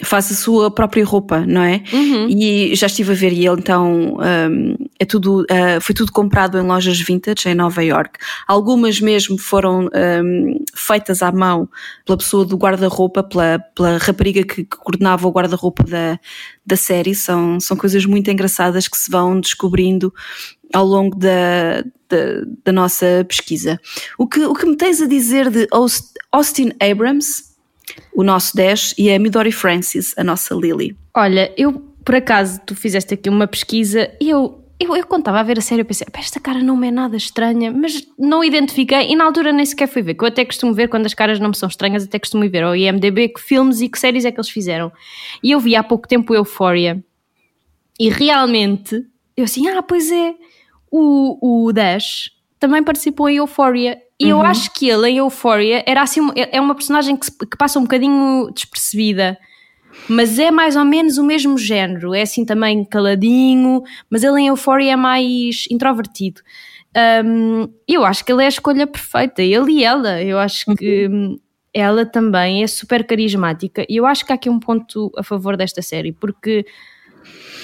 faz 0.02 0.30
a 0.30 0.34
sua 0.34 0.70
própria 0.70 1.04
roupa, 1.04 1.40
não 1.46 1.62
é? 1.62 1.82
Uhum. 1.92 2.28
E 2.28 2.74
já 2.74 2.86
estive 2.86 3.12
a 3.12 3.14
ver 3.14 3.32
e 3.32 3.46
ele 3.46 3.60
então 3.60 4.18
um, 4.18 4.76
é 5.00 5.06
tudo, 5.06 5.40
uh, 5.44 5.80
foi 5.80 5.94
tudo 5.94 6.12
comprado 6.12 6.58
em 6.58 6.62
lojas 6.62 7.00
vintage 7.00 7.48
em 7.48 7.54
Nova 7.54 7.82
York. 7.82 8.18
Algumas 8.46 9.00
mesmo 9.00 9.38
foram 9.38 9.86
um, 9.86 10.62
feitas 10.74 11.22
à 11.22 11.32
mão 11.32 11.66
pela 12.04 12.18
pessoa 12.18 12.44
do 12.44 12.54
guarda-roupa, 12.58 13.22
pela, 13.22 13.58
pela 13.74 13.96
rapariga 13.96 14.44
que, 14.44 14.62
que 14.62 14.76
coordenava 14.76 15.26
o 15.26 15.32
guarda-roupa 15.32 15.84
da, 15.84 16.20
da 16.66 16.76
série. 16.76 17.14
São, 17.14 17.58
são 17.58 17.78
coisas 17.78 18.04
muito 18.04 18.30
engraçadas 18.30 18.86
que 18.86 18.98
se 18.98 19.10
vão 19.10 19.40
descobrindo 19.40 20.12
ao 20.74 20.84
longo 20.84 21.16
da, 21.16 21.80
da, 22.06 22.44
da, 22.66 22.70
nossa 22.70 23.24
pesquisa. 23.26 23.80
O 24.18 24.26
que, 24.26 24.44
o 24.44 24.52
que 24.52 24.66
me 24.66 24.76
tens 24.76 25.00
a 25.00 25.06
dizer 25.06 25.48
de 25.48 25.66
Austin 26.30 26.72
Abrams, 26.78 27.44
o 28.14 28.22
nosso 28.22 28.54
Dash, 28.54 28.94
e 28.98 29.10
a 29.10 29.18
Midori 29.18 29.50
Francis, 29.50 30.12
a 30.18 30.22
nossa 30.22 30.54
Lily? 30.54 30.94
Olha, 31.16 31.50
eu, 31.56 31.72
por 32.04 32.14
acaso, 32.14 32.60
tu 32.66 32.76
fizeste 32.76 33.14
aqui 33.14 33.30
uma 33.30 33.46
pesquisa 33.46 34.10
e 34.20 34.28
eu 34.28 34.59
eu, 34.80 34.96
eu 34.96 35.06
quando 35.06 35.20
estava 35.20 35.40
a 35.40 35.42
ver 35.42 35.58
a 35.58 35.60
série 35.60 35.82
eu 35.82 35.84
pensei, 35.84 36.06
esta 36.14 36.40
cara 36.40 36.62
não 36.62 36.74
me 36.74 36.88
é 36.88 36.90
nada 36.90 37.14
estranha, 37.14 37.70
mas 37.70 38.02
não 38.18 38.42
identifiquei 38.42 39.10
e 39.10 39.14
na 39.14 39.24
altura 39.24 39.52
nem 39.52 39.66
sequer 39.66 39.86
fui 39.86 40.00
ver, 40.00 40.14
que 40.14 40.24
eu 40.24 40.28
até 40.28 40.42
costumo 40.42 40.72
ver 40.72 40.88
quando 40.88 41.04
as 41.04 41.12
caras 41.12 41.38
não 41.38 41.50
me 41.50 41.56
são 41.56 41.68
estranhas, 41.68 42.04
até 42.04 42.18
costumo 42.18 42.48
ver 42.48 42.62
ao 42.62 42.74
IMDB 42.74 43.28
que 43.28 43.40
filmes 43.40 43.82
e 43.82 43.88
que 43.90 43.98
séries 43.98 44.24
é 44.24 44.32
que 44.32 44.38
eles 44.38 44.48
fizeram. 44.48 44.90
E 45.42 45.50
eu 45.50 45.60
vi 45.60 45.76
há 45.76 45.82
pouco 45.82 46.08
tempo 46.08 46.34
Euphoria 46.34 47.04
e 47.98 48.08
realmente 48.08 49.04
eu 49.36 49.44
assim, 49.44 49.68
ah, 49.68 49.82
pois 49.82 50.10
é, 50.10 50.34
o, 50.90 51.66
o 51.66 51.72
Dash 51.72 52.30
também 52.58 52.82
participou 52.82 53.28
em 53.28 53.36
Euphoria. 53.36 54.00
E 54.18 54.24
uhum. 54.24 54.30
eu 54.30 54.42
acho 54.42 54.72
que 54.72 54.88
ele 54.88 55.10
em 55.10 55.18
Euphoria 55.18 55.84
era 55.86 56.02
assim, 56.02 56.20
é 56.34 56.60
uma 56.60 56.74
personagem 56.74 57.16
que, 57.16 57.30
que 57.30 57.56
passa 57.56 57.78
um 57.78 57.82
bocadinho 57.82 58.50
despercebida 58.54 59.38
mas 60.08 60.38
é 60.38 60.50
mais 60.50 60.76
ou 60.76 60.84
menos 60.84 61.18
o 61.18 61.24
mesmo 61.24 61.56
género, 61.58 62.14
é 62.14 62.22
assim 62.22 62.44
também 62.44 62.84
caladinho, 62.84 63.82
mas 64.08 64.22
ele 64.24 64.40
em 64.40 64.46
Euphoria 64.48 64.92
é 64.92 64.96
mais 64.96 65.64
introvertido. 65.70 66.40
Um, 67.24 67.68
eu 67.86 68.04
acho 68.04 68.24
que 68.24 68.32
ele 68.32 68.42
é 68.42 68.46
a 68.46 68.48
escolha 68.48 68.86
perfeita, 68.86 69.42
ele 69.42 69.72
e 69.72 69.84
ela. 69.84 70.22
Eu 70.22 70.38
acho 70.38 70.74
que 70.74 71.06
uhum. 71.06 71.38
ela 71.72 72.04
também 72.04 72.62
é 72.62 72.66
super 72.66 73.06
carismática 73.06 73.84
e 73.88 73.96
eu 73.96 74.06
acho 74.06 74.24
que 74.24 74.32
há 74.32 74.34
aqui 74.34 74.50
um 74.50 74.58
ponto 74.58 75.12
a 75.16 75.22
favor 75.22 75.56
desta 75.56 75.82
série, 75.82 76.12
porque 76.12 76.66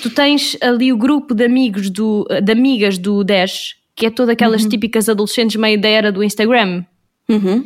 tu 0.03 0.11
tens 0.11 0.57
ali 0.61 0.93
o 0.93 0.97
grupo 0.97 1.35
de 1.35 1.45
amigos 1.45 1.91
do, 1.91 2.27
de 2.43 2.53
amigas 2.53 2.99
do 2.99 3.25
Dash, 3.25 3.77
que 3.95 4.07
é 4.07 4.11
todas 4.11 4.33
aquelas 4.33 4.63
uhum. 4.63 4.69
típicas 4.69 5.09
adolescentes 5.09 5.57
meio 5.57 5.81
da 5.81 5.89
era 5.89 6.13
do 6.13 6.23
Instagram. 6.23 6.85
Uhum. 7.29 7.65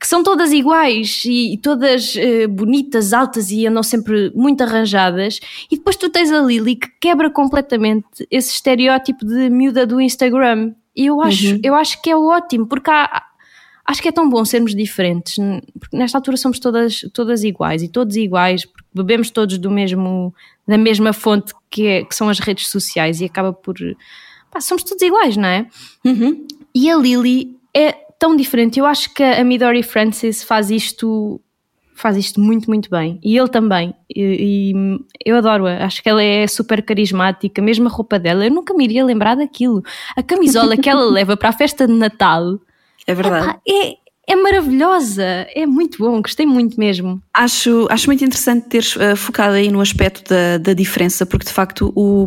Que 0.00 0.06
são 0.06 0.22
todas 0.22 0.52
iguais 0.52 1.24
e, 1.24 1.54
e 1.54 1.58
todas 1.58 2.14
uh, 2.14 2.48
bonitas, 2.48 3.12
altas 3.12 3.50
e 3.50 3.66
andam 3.66 3.82
sempre 3.82 4.30
muito 4.34 4.62
arranjadas. 4.62 5.40
E 5.70 5.76
depois 5.76 5.96
tu 5.96 6.08
tens 6.08 6.30
a 6.30 6.40
Lily 6.40 6.76
que 6.76 6.88
quebra 7.00 7.28
completamente 7.30 8.06
esse 8.30 8.52
estereótipo 8.52 9.26
de 9.26 9.50
miúda 9.50 9.84
do 9.84 10.00
Instagram. 10.00 10.72
E 10.94 11.06
eu 11.06 11.20
acho, 11.20 11.54
uhum. 11.54 11.60
eu 11.62 11.74
acho 11.74 12.00
que 12.00 12.10
é 12.10 12.16
ótimo, 12.16 12.66
porque 12.66 12.90
há, 12.90 13.24
acho 13.88 14.02
que 14.02 14.08
é 14.08 14.12
tão 14.12 14.28
bom 14.28 14.44
sermos 14.44 14.74
diferentes, 14.74 15.36
porque 15.80 15.96
nesta 15.96 16.18
altura 16.18 16.36
somos 16.36 16.58
todas, 16.58 17.00
todas 17.14 17.42
iguais 17.42 17.82
e 17.82 17.88
todos 17.88 18.16
iguais, 18.16 18.66
porque 18.66 18.84
bebemos 18.94 19.30
todos 19.30 19.56
do 19.58 19.70
mesmo, 19.70 20.34
da 20.66 20.76
mesma 20.76 21.12
fonte 21.12 21.54
que, 21.70 21.86
é, 21.86 22.04
que 22.04 22.14
são 22.14 22.28
as 22.28 22.38
redes 22.38 22.68
sociais 22.68 23.20
e 23.20 23.24
acaba 23.24 23.52
por. 23.52 23.76
Pá, 24.50 24.60
somos 24.60 24.82
todos 24.82 25.02
iguais, 25.02 25.36
não 25.36 25.48
é? 25.48 25.66
Uhum. 26.04 26.46
E 26.74 26.90
a 26.90 26.96
Lily 26.96 27.56
é 27.74 28.07
tão 28.18 28.34
diferente. 28.36 28.78
Eu 28.78 28.86
acho 28.86 29.12
que 29.14 29.22
a 29.22 29.44
Midori 29.44 29.82
Francis 29.82 30.42
faz 30.42 30.70
isto 30.70 31.40
faz 31.98 32.16
isto 32.16 32.40
muito, 32.40 32.70
muito 32.70 32.88
bem. 32.88 33.18
E 33.22 33.36
ele 33.36 33.48
também. 33.48 33.92
E, 34.08 34.72
e 34.72 35.00
eu 35.24 35.36
adoro-a. 35.36 35.84
Acho 35.84 36.00
que 36.00 36.08
ela 36.08 36.22
é 36.22 36.46
super 36.46 36.80
carismática, 36.80 37.60
mesmo 37.60 37.88
a 37.88 37.90
roupa 37.90 38.18
dela. 38.20 38.46
Eu 38.46 38.52
nunca 38.52 38.72
me 38.72 38.84
iria 38.84 39.04
lembrar 39.04 39.34
daquilo. 39.34 39.82
A 40.16 40.22
camisola 40.22 40.76
que 40.76 40.88
ela 40.88 41.04
leva 41.10 41.36
para 41.36 41.48
a 41.48 41.52
festa 41.52 41.88
de 41.88 41.92
Natal. 41.92 42.60
É 43.04 43.14
verdade. 43.14 43.58
é, 43.68 43.96
é 44.28 44.36
maravilhosa, 44.36 45.24
é 45.54 45.66
muito 45.66 45.98
bom, 45.98 46.20
gostei 46.20 46.44
muito 46.44 46.78
mesmo. 46.78 47.20
Acho, 47.32 47.88
acho 47.90 48.06
muito 48.06 48.22
interessante 48.22 48.68
teres 48.68 48.94
uh, 48.94 49.16
focado 49.16 49.54
aí 49.54 49.70
no 49.70 49.80
aspecto 49.80 50.28
da, 50.28 50.58
da 50.58 50.74
diferença, 50.74 51.24
porque 51.24 51.46
de 51.46 51.52
facto 51.52 51.90
o, 51.96 52.26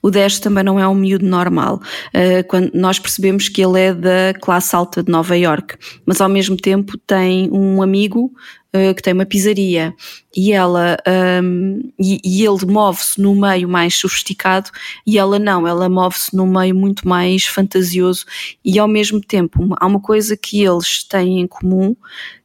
o 0.00 0.10
Dash 0.12 0.38
também 0.38 0.62
não 0.62 0.78
é 0.78 0.86
um 0.86 0.94
miúdo 0.94 1.26
normal. 1.26 1.82
Uh, 2.14 2.46
quando 2.46 2.70
nós 2.72 3.00
percebemos 3.00 3.48
que 3.48 3.60
ele 3.60 3.80
é 3.80 3.92
da 3.92 4.32
classe 4.40 4.76
alta 4.76 5.02
de 5.02 5.10
Nova 5.10 5.36
York, 5.36 5.74
mas 6.06 6.20
ao 6.20 6.28
mesmo 6.28 6.56
tempo 6.56 6.96
tem 6.96 7.50
um 7.50 7.82
amigo 7.82 8.32
uh, 8.74 8.94
que 8.94 9.02
tem 9.02 9.12
uma 9.12 9.26
pizzaria 9.26 9.94
e 10.36 10.52
ela 10.52 10.96
um, 11.42 11.80
e, 11.98 12.20
e, 12.24 12.44
ele 12.44 12.66
move-se 12.66 13.20
no 13.20 13.34
meio 13.34 13.68
mais 13.68 13.94
sofisticado 13.96 14.70
e 15.06 15.18
ela 15.18 15.38
não, 15.38 15.66
ela 15.66 15.88
move-se 15.88 16.34
no 16.36 16.46
meio 16.46 16.74
muito 16.74 17.06
mais 17.08 17.46
fantasioso 17.46 18.24
e 18.64 18.78
ao 18.78 18.88
mesmo 18.88 19.20
tempo 19.20 19.74
há 19.78 19.86
uma 19.86 20.00
coisa 20.00 20.36
que 20.36 20.62
eles 20.62 21.02
têm 21.04 21.40
em 21.40 21.46
comum 21.46 21.96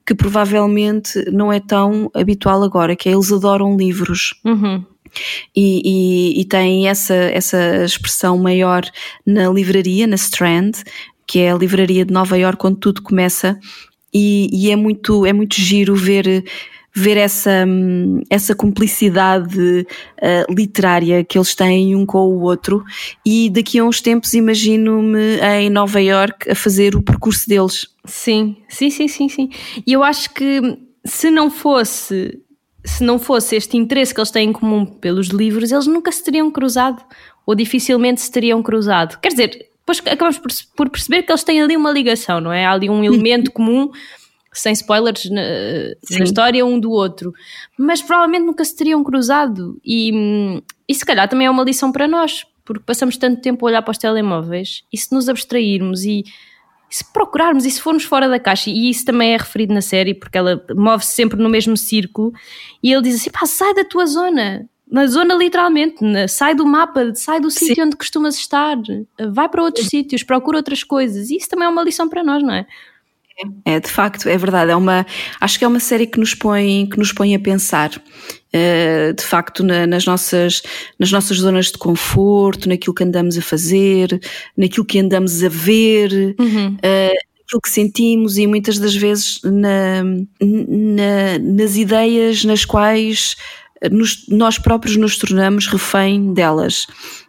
que 0.05 0.13
provavelmente 0.13 1.25
não 1.32 1.51
é 1.51 1.60
tão 1.60 2.12
habitual 2.13 2.62
agora, 2.62 2.96
que 2.96 3.10
é 3.10 3.13
eles 3.13 3.32
adoram 3.32 3.75
livros. 3.75 4.36
Uhum. 4.46 4.86
E, 5.55 5.82
e, 6.36 6.41
e 6.41 6.46
tem 6.46 6.88
essa, 6.88 7.15
essa 7.15 7.84
expressão 7.84 8.38
maior 8.38 8.84
na 9.25 9.50
livraria, 9.50 10.05
na 10.05 10.15
Strand, 10.15 10.74
que 11.25 11.39
é 11.39 11.51
a 11.51 11.58
livraria 11.58 12.05
de 12.05 12.13
Nova 12.13 12.38
York 12.38 12.65
onde 12.67 12.79
tudo 12.79 13.01
começa 13.01 13.60
e, 14.15 14.50
e 14.53 14.72
é 14.72 14.75
muito 14.77 15.25
é 15.25 15.34
muito 15.34 15.55
giro 15.55 15.93
ver 15.93 16.45
ver 16.98 17.17
essa, 17.17 17.65
essa 18.29 18.55
cumplicidade 18.55 19.60
uh, 19.60 20.53
literária 20.53 21.25
que 21.25 21.38
eles 21.38 21.53
têm 21.53 21.93
um 21.93 22.05
com 22.05 22.19
o 22.19 22.39
outro 22.43 22.86
e 23.25 23.50
daqui 23.50 23.79
a 23.79 23.84
uns 23.84 24.00
tempos 24.00 24.34
imagino-me 24.34 25.38
em 25.60 25.69
Nova 25.69 26.01
York 26.01 26.50
a 26.50 26.55
fazer 26.55 26.95
o 26.95 27.01
percurso 27.01 27.50
deles. 27.50 27.89
Sim, 28.05 28.55
sim, 28.69 28.89
sim, 28.89 29.10
sim, 29.10 29.27
sim. 29.27 29.50
E 29.86 29.91
eu 29.91 30.01
acho 30.03 30.34
que 30.34 30.77
se 31.03 31.29
não 31.29 31.51
fosse 31.51 32.39
se 32.86 33.03
não 33.03 33.19
fosse 33.19 33.57
este 33.57 33.75
interesse 33.75 34.13
que 34.13 34.19
eles 34.22 34.31
têm 34.31 34.50
em 34.50 34.53
comum 34.53 34.86
pelos 34.86 35.27
livros, 35.27 35.72
eles 35.72 35.88
nunca 35.88 36.12
se 36.13 36.24
teriam 36.24 36.50
cruzado 36.50 37.03
ou 37.45 37.55
dificilmente 37.55 38.22
se 38.22 38.31
teriam 38.31 38.63
cruzado. 38.63 39.19
Quer 39.19 39.29
dizer, 39.29 39.69
depois 39.86 40.00
acabamos 40.00 40.39
por, 40.39 40.51
por, 40.75 40.89
perceber 40.89 41.24
que 41.24 41.32
eles 41.32 41.44
têm 41.44 41.62
ali 41.62 41.77
uma 41.77 41.92
ligação, 41.92 42.42
não 42.42 42.51
é? 42.51 42.65
Há 42.65 42.72
ali 42.72 42.89
um 42.89 43.04
elemento 43.04 43.51
comum, 43.51 43.92
sem 44.51 44.74
spoilers 44.74 45.30
na, 45.30 45.42
na, 46.18 46.24
história 46.24 46.65
um 46.65 46.80
do 46.80 46.89
outro, 46.89 47.32
mas 47.77 48.01
provavelmente 48.01 48.46
nunca 48.46 48.65
se 48.65 48.75
teriam 48.75 49.04
cruzado. 49.04 49.80
E, 49.86 50.12
e 50.89 50.96
se 50.96 51.06
calhar 51.06 51.30
também 51.30 51.46
é 51.46 51.51
uma 51.51 51.63
lição 51.63 51.92
para 51.92 52.08
nós, 52.08 52.46
porque 52.63 52.84
passamos 52.84 53.15
tanto 53.15 53.42
tempo 53.42 53.63
a 53.63 53.70
olhar 53.70 53.82
para 53.84 53.92
os 53.92 53.98
telemóveis 54.00 54.84
e 54.92 54.98
se 54.98 55.13
nos 55.13 55.30
abstrairmos 55.30 56.04
e, 56.04 56.24
se 56.89 57.04
procurarmos 57.12 57.65
e 57.65 57.72
se 57.72 57.82
formos 57.82 58.06
fora 58.06 58.30
da 58.30 58.39
caixa, 58.39 58.70
e 58.70 58.89
isso 58.89 59.06
também 59.06 59.34
é 59.34 59.38
referido 59.38 59.74
na 59.74 59.82
série, 59.82 60.13
porque 60.13 60.38
ela 60.38 60.63
move-se 60.75 61.12
sempre 61.12 61.42
no 61.42 61.50
mesmo 61.50 61.75
círculo, 61.75 62.32
e 62.82 62.92
ele 62.92 63.01
diz 63.01 63.15
assim: 63.15 63.30
pá, 63.30 63.46
sai 63.46 63.74
da 63.74 63.84
tua 63.84 64.06
zona, 64.06 64.68
na 64.89 65.08
zona 65.08 65.36
literalmente, 65.36 66.04
na, 66.04 66.27
sai 66.27 66.54
do 66.54 66.65
mapa, 66.65 67.13
sai 67.15 67.39
do 67.39 67.50
sítio 67.50 67.86
onde 67.86 67.96
costumas 67.96 68.36
estar, 68.36 68.77
vai 69.32 69.50
para 69.50 69.63
outros 69.63 69.86
Sim. 69.86 70.01
sítios, 70.01 70.24
procura 70.24 70.58
outras 70.58 70.84
coisas. 70.84 71.30
E 71.30 71.38
isso 71.38 71.50
também 71.50 71.65
é 71.65 71.70
uma 71.70 71.84
lição 71.84 72.08
para 72.08 72.24
nós, 72.24 72.44
não 72.44 72.54
é? 72.54 72.65
É, 73.65 73.80
de 73.80 73.89
facto, 73.89 74.30
é 74.30 74.38
verdade. 74.38 74.72
É 74.72 74.75
uma, 74.75 75.06
acho 75.42 75.60
que 75.60 75.65
é 75.65 75.68
uma 75.68 75.80
série 75.80 76.08
que 76.08 76.20
nos 76.20 76.34
põe, 76.34 76.88
que 76.89 76.98
nos 76.98 77.12
põe 77.12 77.36
a 77.36 77.39
pensar, 77.39 77.92
uh, 77.92 79.13
de 79.13 79.24
facto, 79.24 79.62
na, 79.63 79.86
nas, 79.86 80.06
nossas, 80.06 80.62
nas 80.98 81.12
nossas 81.12 81.38
zonas 81.38 81.65
de 81.65 81.77
conforto, 81.77 82.70
naquilo 82.70 82.96
que 82.96 83.04
andamos 83.04 83.38
a 83.38 83.42
fazer, 83.42 84.22
naquilo 84.56 84.86
que 84.86 85.00
andamos 85.00 85.44
a 85.44 85.50
ver, 85.50 86.36
uhum. 86.39 86.75
uh, 86.75 87.36
aquilo 87.46 87.62
que 87.62 87.70
sentimos 87.70 88.38
e 88.38 88.48
muitas 88.48 88.80
das 88.80 88.96
vezes 88.96 89.42
na, 89.44 90.04
na, 90.42 91.39
nas 91.42 91.75
ideias 91.75 92.44
nas 92.46 92.63
quais 92.63 93.36
nos, 93.89 94.27
nós 94.27 94.58
próprios 94.58 94.98
nos 94.98 95.18
tornamos 95.18 95.68
refém 95.68 96.34
delas. 96.34 96.88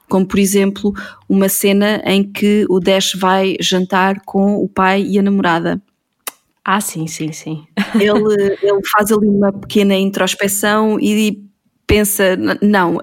Como, 0.08 0.26
por 0.26 0.38
exemplo, 0.38 0.92
uma 1.28 1.48
cena 1.48 2.00
em 2.04 2.22
que 2.22 2.64
o 2.68 2.78
Dash 2.78 3.14
vai 3.14 3.56
jantar 3.60 4.20
com 4.24 4.56
o 4.56 4.68
pai 4.68 5.02
e 5.02 5.18
a 5.18 5.22
namorada. 5.22 5.80
Ah, 6.64 6.80
sim, 6.80 7.06
sim, 7.06 7.32
sim. 7.32 7.64
Ele, 7.94 8.58
ele 8.62 8.80
faz 8.90 9.12
ali 9.12 9.28
uma 9.28 9.52
pequena 9.52 9.94
introspeção 9.94 10.98
e 11.00 11.40
pensa: 11.86 12.36
não, 12.60 12.98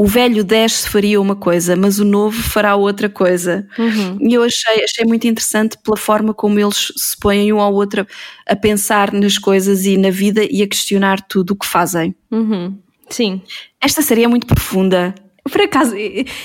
o 0.00 0.06
velho 0.06 0.44
Dash 0.44 0.86
faria 0.86 1.20
uma 1.20 1.34
coisa, 1.34 1.74
mas 1.74 1.98
o 1.98 2.04
novo 2.04 2.40
fará 2.40 2.76
outra 2.76 3.08
coisa. 3.08 3.66
Uhum. 3.76 4.16
E 4.20 4.32
eu 4.32 4.44
achei, 4.44 4.84
achei 4.84 5.04
muito 5.04 5.26
interessante 5.26 5.76
pela 5.82 5.96
forma 5.96 6.32
como 6.32 6.56
eles 6.60 6.92
se 6.96 7.18
põem 7.18 7.52
um 7.52 7.60
ao 7.60 7.74
outro 7.74 8.06
a 8.46 8.54
pensar 8.54 9.12
nas 9.12 9.38
coisas 9.38 9.84
e 9.84 9.96
na 9.96 10.10
vida 10.10 10.46
e 10.48 10.62
a 10.62 10.68
questionar 10.68 11.20
tudo 11.22 11.50
o 11.50 11.56
que 11.56 11.66
fazem. 11.66 12.14
Uhum. 12.30 12.78
Sim. 13.10 13.42
Esta 13.80 14.00
série 14.00 14.22
é 14.22 14.28
muito 14.28 14.46
profunda. 14.46 15.12
Por 15.50 15.60
acaso, 15.62 15.94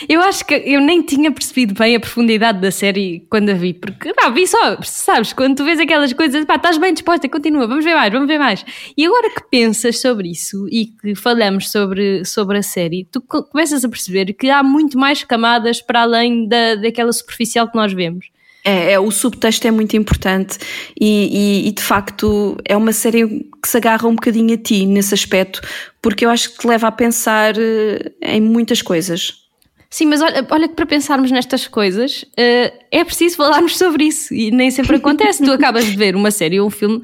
eu 0.07 0.21
acho 0.21 0.45
que 0.45 0.53
eu 0.53 0.81
nem 0.81 1.01
tinha 1.01 1.31
percebido 1.31 1.73
bem 1.73 1.95
a 1.95 1.99
profundidade 1.99 2.59
da 2.59 2.71
série 2.71 3.25
quando 3.29 3.49
a 3.49 3.53
vi, 3.53 3.73
porque 3.73 4.13
pá, 4.13 4.29
vi 4.29 4.47
só, 4.47 4.77
sabes, 4.83 5.33
quando 5.33 5.57
tu 5.57 5.65
vês 5.65 5.79
aquelas 5.79 6.13
coisas, 6.13 6.45
pá, 6.45 6.55
estás 6.55 6.77
bem 6.77 6.93
disposta, 6.93 7.27
continua, 7.29 7.67
vamos 7.67 7.83
ver 7.83 7.95
mais, 7.95 8.11
vamos 8.11 8.27
ver 8.27 8.39
mais. 8.39 8.65
E 8.97 9.05
agora 9.05 9.29
que 9.29 9.43
pensas 9.49 9.99
sobre 9.99 10.29
isso 10.29 10.67
e 10.69 10.87
que 10.87 11.15
falamos 11.15 11.69
sobre, 11.69 12.25
sobre 12.25 12.57
a 12.57 12.63
série, 12.63 13.07
tu 13.11 13.21
começas 13.21 13.83
a 13.83 13.89
perceber 13.89 14.33
que 14.33 14.49
há 14.49 14.63
muito 14.63 14.97
mais 14.97 15.23
camadas 15.23 15.81
para 15.81 16.01
além 16.01 16.47
da, 16.47 16.75
daquela 16.75 17.11
superficial 17.11 17.69
que 17.69 17.75
nós 17.75 17.93
vemos. 17.93 18.27
É, 18.63 18.93
é, 18.93 18.99
o 18.99 19.11
subtexto 19.11 19.67
é 19.67 19.71
muito 19.71 19.95
importante 19.97 20.57
e, 20.99 21.63
e, 21.65 21.67
e, 21.67 21.71
de 21.71 21.81
facto 21.81 22.57
é 22.63 22.77
uma 22.77 22.93
série 22.93 23.27
que 23.61 23.67
se 23.67 23.75
agarra 23.75 24.07
um 24.07 24.15
bocadinho 24.15 24.53
a 24.53 24.57
ti 24.57 24.85
nesse 24.85 25.13
aspecto, 25.13 25.61
porque 26.01 26.25
eu 26.25 26.29
acho 26.29 26.51
que 26.51 26.59
te 26.59 26.67
leva 26.67 26.87
a 26.87 26.91
pensar 26.91 27.55
eh, 27.57 28.11
em 28.21 28.39
muitas 28.39 28.81
coisas. 28.81 29.43
Sim, 29.89 30.05
mas 30.05 30.21
olha, 30.21 30.47
olha 30.49 30.67
que 30.67 30.75
para 30.75 30.85
pensarmos 30.85 31.29
nestas 31.29 31.67
coisas 31.67 32.23
uh, 32.23 32.73
é 32.89 33.03
preciso 33.03 33.35
falarmos 33.35 33.77
sobre 33.77 34.05
isso 34.05 34.33
e 34.33 34.49
nem 34.49 34.71
sempre 34.71 34.95
acontece. 34.95 35.43
tu 35.43 35.51
acabas 35.51 35.85
de 35.85 35.95
ver 35.95 36.15
uma 36.15 36.31
série 36.31 36.59
ou 36.59 36.67
um 36.67 36.71
filme, 36.71 37.01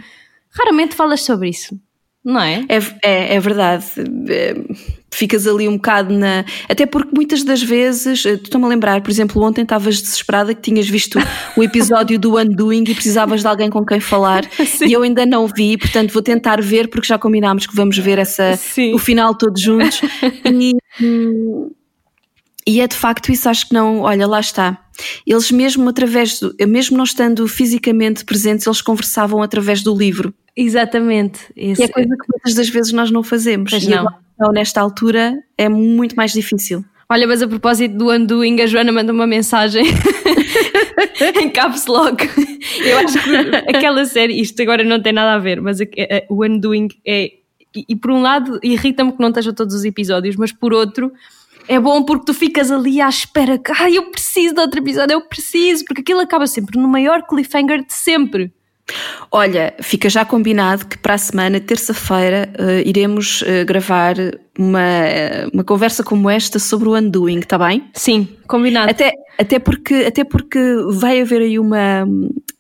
raramente 0.50 0.96
falas 0.96 1.22
sobre 1.22 1.50
isso 1.50 1.78
não 2.24 2.42
é? 2.42 2.66
É, 2.70 2.78
é, 3.04 3.36
é 3.36 3.40
verdade. 3.40 3.86
Ficas 5.12 5.48
ali 5.48 5.68
um 5.68 5.76
bocado 5.76 6.14
na. 6.14 6.46
Até 6.68 6.86
porque 6.86 7.10
muitas 7.14 7.44
das 7.44 7.62
vezes, 7.62 8.26
eh, 8.26 8.34
estou-me 8.34 8.66
a 8.66 8.70
lembrar, 8.70 9.02
por 9.02 9.10
exemplo, 9.10 9.42
ontem 9.44 9.64
estavas 9.64 10.02
desesperada 10.02 10.54
que 10.54 10.62
tinhas 10.62 10.88
visto 10.88 11.18
o 11.58 11.64
episódio 11.64 12.20
do 12.20 12.38
Undoing 12.38 12.84
e 12.88 12.94
precisavas 12.94 13.42
de 13.42 13.48
alguém 13.48 13.70
com 13.70 13.86
quem 13.86 14.00
falar 14.00 14.44
Sim. 14.66 14.86
e 14.86 14.94
eu 14.94 15.02
ainda 15.02 15.26
não 15.26 15.48
vi, 15.48 15.78
portanto 15.78 16.12
vou 16.12 16.22
tentar 16.22 16.62
ver 16.62 16.90
porque 16.90 17.08
já 17.08 17.18
combinámos 17.18 17.66
que 17.66 17.76
vamos 17.76 17.98
ver 17.98 18.20
essa, 18.20 18.56
Sim. 18.56 18.94
o 18.94 19.00
final 19.00 19.36
todos 19.36 19.62
juntos. 19.62 20.02
e, 20.46 20.74
e 22.68 22.82
é 22.82 22.88
de 22.88 22.96
facto 22.96 23.32
isso, 23.32 23.50
acho 23.50 23.68
que 23.68 23.74
não, 23.74 24.02
olha, 24.02 24.28
lá 24.28 24.40
está. 24.40 24.78
Eles 25.26 25.50
mesmo 25.52 25.90
através, 25.90 26.40
do, 26.40 26.54
mesmo 26.68 26.98
não 26.98 27.04
estando 27.04 27.48
fisicamente 27.48 28.26
presentes, 28.26 28.68
eles 28.68 28.82
conversavam 28.82 29.42
através 29.42 29.82
do 29.82 29.96
livro. 29.96 30.34
Exatamente. 30.56 31.40
Esse... 31.56 31.82
E 31.82 31.86
é 31.86 31.88
coisa 31.88 32.10
que 32.10 32.26
muitas 32.32 32.54
das 32.54 32.70
vezes 32.70 32.92
nós 32.92 33.10
não 33.10 33.24
fazemos. 33.24 33.72
Pois 33.72 33.88
não. 33.88 34.00
Agora, 34.00 34.18
nesta 34.54 34.82
altura 34.82 35.38
é 35.58 35.68
muito 35.68 36.16
mais 36.16 36.32
difícil. 36.32 36.84
Olha, 37.12 37.26
mas 37.26 37.42
a 37.42 37.48
propósito 37.48 37.98
do 37.98 38.12
Undoing, 38.12 38.62
a 38.62 38.68
Joana 38.68 38.92
manda 38.92 39.12
uma 39.12 39.26
mensagem 39.26 39.84
em 41.42 41.50
caps 41.50 41.88
lock. 41.88 42.24
Eu 42.86 43.00
acho 43.00 43.24
que 43.24 43.76
aquela 43.76 44.06
série, 44.06 44.40
isto 44.40 44.62
agora 44.62 44.84
não 44.84 45.02
tem 45.02 45.12
nada 45.12 45.34
a 45.34 45.40
ver, 45.40 45.60
mas 45.60 45.80
o 46.30 46.46
Undoing 46.46 46.88
é. 47.06 47.32
E, 47.76 47.86
e 47.90 47.96
por 47.96 48.12
um 48.12 48.22
lado, 48.22 48.60
irrita-me 48.64 49.12
que 49.12 49.20
não 49.20 49.30
estejam 49.30 49.54
todos 49.54 49.76
os 49.76 49.86
episódios, 49.86 50.36
mas 50.36 50.52
por 50.52 50.74
outro, 50.74 51.12
é 51.68 51.80
bom 51.80 52.04
porque 52.04 52.26
tu 52.26 52.34
ficas 52.34 52.72
ali 52.72 53.00
à 53.00 53.08
espera 53.08 53.58
que, 53.58 53.72
ai, 53.72 53.96
eu 53.98 54.10
preciso 54.10 54.56
de 54.56 54.62
outro 54.62 54.80
episódio, 54.80 55.14
eu 55.14 55.22
preciso, 55.22 55.86
porque 55.86 56.02
aquilo 56.02 56.20
acaba 56.20 56.48
sempre 56.48 56.80
no 56.80 56.88
maior 56.88 57.22
cliffhanger 57.28 57.86
de 57.86 57.94
sempre. 57.94 58.52
Olha, 59.32 59.74
fica 59.82 60.10
já 60.10 60.26
combinado 60.26 60.86
que 60.86 60.98
para 60.98 61.14
a 61.14 61.18
semana, 61.18 61.60
terça-feira, 61.60 62.50
uh, 62.60 62.88
iremos 62.88 63.42
uh, 63.42 63.66
gravar 63.66 64.16
uma, 64.58 64.80
uma 65.54 65.64
conversa 65.64 66.04
como 66.04 66.30
esta 66.30 66.60
sobre 66.60 66.90
o 66.90 66.96
Undoing, 66.96 67.40
está 67.40 67.58
bem? 67.58 67.84
Sim, 67.94 68.28
combinado. 68.48 68.90
Até, 68.90 69.12
até, 69.38 69.60
porque, 69.60 69.94
até 70.08 70.24
porque 70.24 70.60
vai 70.92 71.22
haver 71.22 71.42
aí 71.42 71.60
uma, 71.60 72.08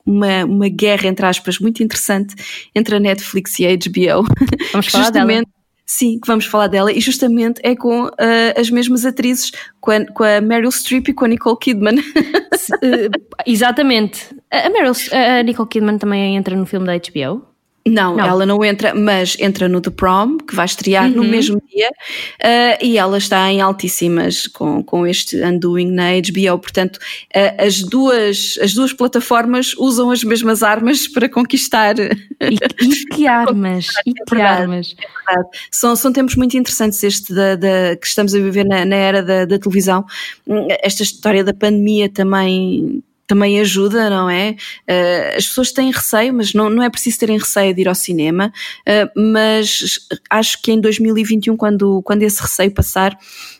uma, 0.06 0.46
uma 0.46 0.70
guerra, 0.70 1.08
entre 1.08 1.26
aspas, 1.26 1.60
muito 1.60 1.84
interessante 1.84 2.36
entre 2.76 2.96
a 2.96 3.00
Netflix 3.00 3.60
e 3.60 3.66
a 3.66 3.70
HBO. 3.72 4.28
Vamos 4.72 4.88
falar 4.88 5.10
dela. 5.10 5.44
Sim, 5.92 6.20
que 6.20 6.28
vamos 6.28 6.46
falar 6.46 6.68
dela, 6.68 6.92
e 6.94 7.02
justamente 7.02 7.60
é 7.64 7.76
com 7.76 8.06
uh, 8.06 8.12
as 8.56 8.70
mesmas 8.70 9.08
atrizes, 9.08 9.52
com 9.82 9.90
a, 9.90 10.06
com 10.06 10.24
a 10.24 10.40
Meryl 10.40 10.70
Streep 10.70 11.10
e 11.10 11.14
com 11.16 11.26
a 11.26 11.28
Nicole 11.28 11.58
Kidman. 11.58 11.98
uh, 11.98 13.12
exatamente. 13.44 14.36
A, 14.52 14.70
Meryl, 14.70 14.94
a 15.12 15.42
Nicole 15.42 15.68
Kidman 15.68 15.98
também 15.98 16.38
entra 16.38 16.56
no 16.56 16.68
filme 16.68 16.86
da 16.86 16.94
HBO? 16.96 17.44
Não, 17.90 18.16
não, 18.16 18.26
ela 18.26 18.46
não 18.46 18.64
entra, 18.64 18.94
mas 18.94 19.36
entra 19.40 19.68
no 19.68 19.82
The 19.82 19.90
Prom, 19.90 20.38
que 20.38 20.56
vai 20.56 20.66
estrear 20.66 21.10
uhum. 21.10 21.16
no 21.16 21.24
mesmo 21.24 21.62
dia, 21.68 21.90
uh, 21.90 22.86
e 22.86 22.98
ela 22.98 23.18
está 23.18 23.52
em 23.52 23.62
altíssimas 23.62 24.48
com, 24.48 24.84
com 24.84 25.08
este 25.08 25.42
Undoing 25.42 25.92
na 25.92 26.12
HBO. 26.12 26.60
Portanto, 26.60 26.98
uh, 26.98 27.66
as, 27.66 27.82
duas, 27.82 28.60
as 28.62 28.74
duas 28.74 28.94
plataformas 28.94 29.74
usam 29.78 30.12
as 30.12 30.24
mesmas 30.24 30.62
armas 30.62 31.08
para 31.08 31.28
conquistar. 31.28 31.98
E, 31.98 32.12
e 32.82 33.06
que 33.08 33.28
armas! 33.28 33.88
e 34.06 34.14
que 34.14 34.36
é 34.36 34.42
armas! 34.42 34.96
É 35.00 35.40
são, 35.72 35.96
são 35.96 36.14
tempos 36.14 36.36
muito 36.36 36.58
interessantes 36.58 37.04
este 37.04 37.34
da, 37.34 37.56
da 37.56 37.96
que 37.96 38.08
estamos 38.08 38.34
a 38.36 38.40
viver 38.40 38.66
na, 38.66 38.86
na 38.86 38.96
era 38.96 39.24
da, 39.24 39.46
da 39.46 39.58
televisão. 39.58 40.06
Hum, 40.48 40.68
esta 40.82 41.04
história 41.04 41.44
da 41.44 41.54
pandemia 41.54 42.10
também 42.10 43.04
também 43.30 43.60
ajuda, 43.60 44.10
não 44.10 44.28
é? 44.28 44.56
Uh, 44.90 45.38
as 45.38 45.48
pessoas 45.48 45.72
têm 45.72 45.92
receio, 45.92 46.34
mas 46.34 46.52
não, 46.56 46.68
não 46.68 46.82
é 46.82 46.90
preciso 46.90 47.20
terem 47.20 47.38
receio 47.38 47.76
de 47.76 47.82
ir 47.82 47.88
ao 47.88 47.94
cinema, 47.94 48.52
uh, 48.82 49.22
mas 49.32 50.00
acho 50.32 50.60
que 50.64 50.72
em 50.72 50.82
2021, 50.82 51.56
quando, 51.56 52.02
quando 52.02 52.24
esse 52.24 52.42
receio 52.42 52.72
passar, 52.72 53.16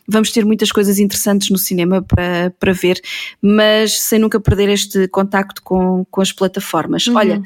vamos 0.08 0.32
ter 0.32 0.44
muitas 0.44 0.72
coisas 0.72 0.98
interessantes 0.98 1.50
no 1.50 1.56
cinema 1.56 2.02
para, 2.02 2.52
para 2.58 2.72
ver, 2.72 3.00
mas 3.40 3.96
sem 4.00 4.18
nunca 4.18 4.40
perder 4.40 4.68
este 4.70 5.06
contacto 5.06 5.62
com, 5.62 6.04
com 6.10 6.20
as 6.20 6.32
plataformas. 6.32 7.06
Uhum. 7.06 7.16
Olha, 7.16 7.40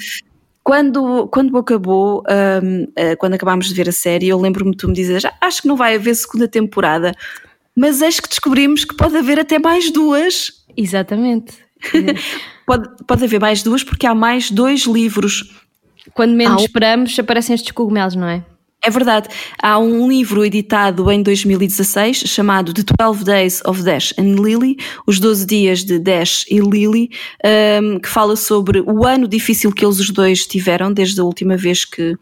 quando, 0.63 1.29
quando 1.29 1.59
acabou, 1.59 2.23
um, 2.63 2.85
uh, 2.85 3.17
quando 3.19 3.35
acabámos 3.35 3.69
de 3.69 3.75
ver 3.75 3.91
a 3.91 3.93
série, 3.93 4.29
eu 4.29 4.41
lembro-me 4.41 4.71
de 4.71 4.79
tu 4.79 4.89
me 4.89 4.95
dizer, 4.95 5.31
acho 5.43 5.61
que 5.61 5.69
não 5.69 5.77
vai 5.77 5.97
haver 5.97 6.15
segunda 6.15 6.49
temporada, 6.49 7.13
mas 7.77 8.01
eis 8.01 8.19
que 8.19 8.31
descobrimos 8.31 8.83
que 8.87 8.97
pode 8.97 9.15
haver 9.15 9.39
até 9.39 9.59
mais 9.59 9.91
duas. 9.91 10.65
Exatamente. 10.75 11.64
pode, 12.67 12.89
pode 13.07 13.25
haver 13.25 13.41
mais 13.41 13.63
duas 13.63 13.83
porque 13.83 14.07
há 14.07 14.15
mais 14.15 14.51
dois 14.51 14.83
livros. 14.83 15.55
Quando 16.13 16.35
menos 16.35 16.63
há 16.63 16.65
esperamos, 16.65 17.19
aparecem 17.19 17.55
estes 17.55 17.73
cogumelos, 17.73 18.15
não 18.15 18.29
é? 18.29 18.45
É 18.85 18.91
verdade. 18.91 19.29
Há 19.63 19.79
um 19.79 20.07
livro 20.07 20.45
editado 20.45 21.11
em 21.11 21.23
2016 21.23 22.19
chamado 22.27 22.75
The 22.75 22.83
12 22.99 23.25
Days 23.25 23.63
of 23.65 23.83
Dash 23.83 24.13
and 24.19 24.35
Lily, 24.35 24.77
Os 25.07 25.19
12 25.19 25.47
Dias 25.47 25.85
de 25.85 25.99
Dash 25.99 26.45
e 26.51 26.61
Lily, 26.61 27.09
um, 27.83 27.99
que 27.99 28.09
fala 28.09 28.37
sobre 28.37 28.83
o 28.83 29.07
ano 29.07 29.27
difícil 29.27 29.73
que 29.73 29.83
eles 29.83 29.99
os 29.99 30.11
dois 30.11 30.47
tiveram 30.47 30.93
desde 30.93 31.19
a 31.19 31.25
última 31.25 31.57
vez 31.57 31.87
que, 31.87 32.15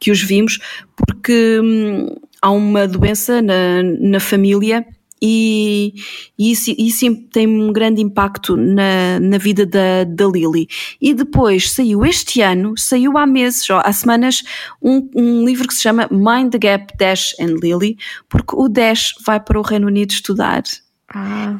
que 0.00 0.10
os 0.10 0.20
vimos, 0.20 0.58
porque 0.96 1.60
hum, 1.62 2.16
há 2.42 2.50
uma 2.50 2.88
doença 2.88 3.40
na, 3.40 3.84
na 4.00 4.18
família 4.18 4.84
e, 5.20 5.94
e 6.38 6.52
isso, 6.52 6.74
isso, 6.76 7.14
tem 7.32 7.46
um 7.46 7.72
grande 7.72 8.00
impacto 8.00 8.56
na, 8.56 9.18
na 9.20 9.38
vida 9.38 9.66
da, 9.66 10.04
da 10.04 10.26
Lily. 10.26 10.68
E 11.00 11.14
depois 11.14 11.70
saiu 11.70 12.04
este 12.04 12.40
ano, 12.40 12.74
saiu 12.76 13.16
há 13.18 13.26
meses, 13.26 13.68
ó, 13.70 13.80
há 13.84 13.92
semanas, 13.92 14.42
um, 14.82 15.08
um 15.14 15.44
livro 15.44 15.66
que 15.66 15.74
se 15.74 15.82
chama 15.82 16.08
Mind 16.10 16.52
the 16.52 16.58
Gap 16.58 16.96
Dash 16.96 17.34
and 17.40 17.56
Lily, 17.62 17.96
porque 18.28 18.54
o 18.54 18.68
Dash 18.68 19.14
vai 19.24 19.40
para 19.40 19.58
o 19.58 19.62
Reino 19.62 19.86
Unido 19.86 20.10
estudar. 20.10 20.62
Ah, 21.08 21.58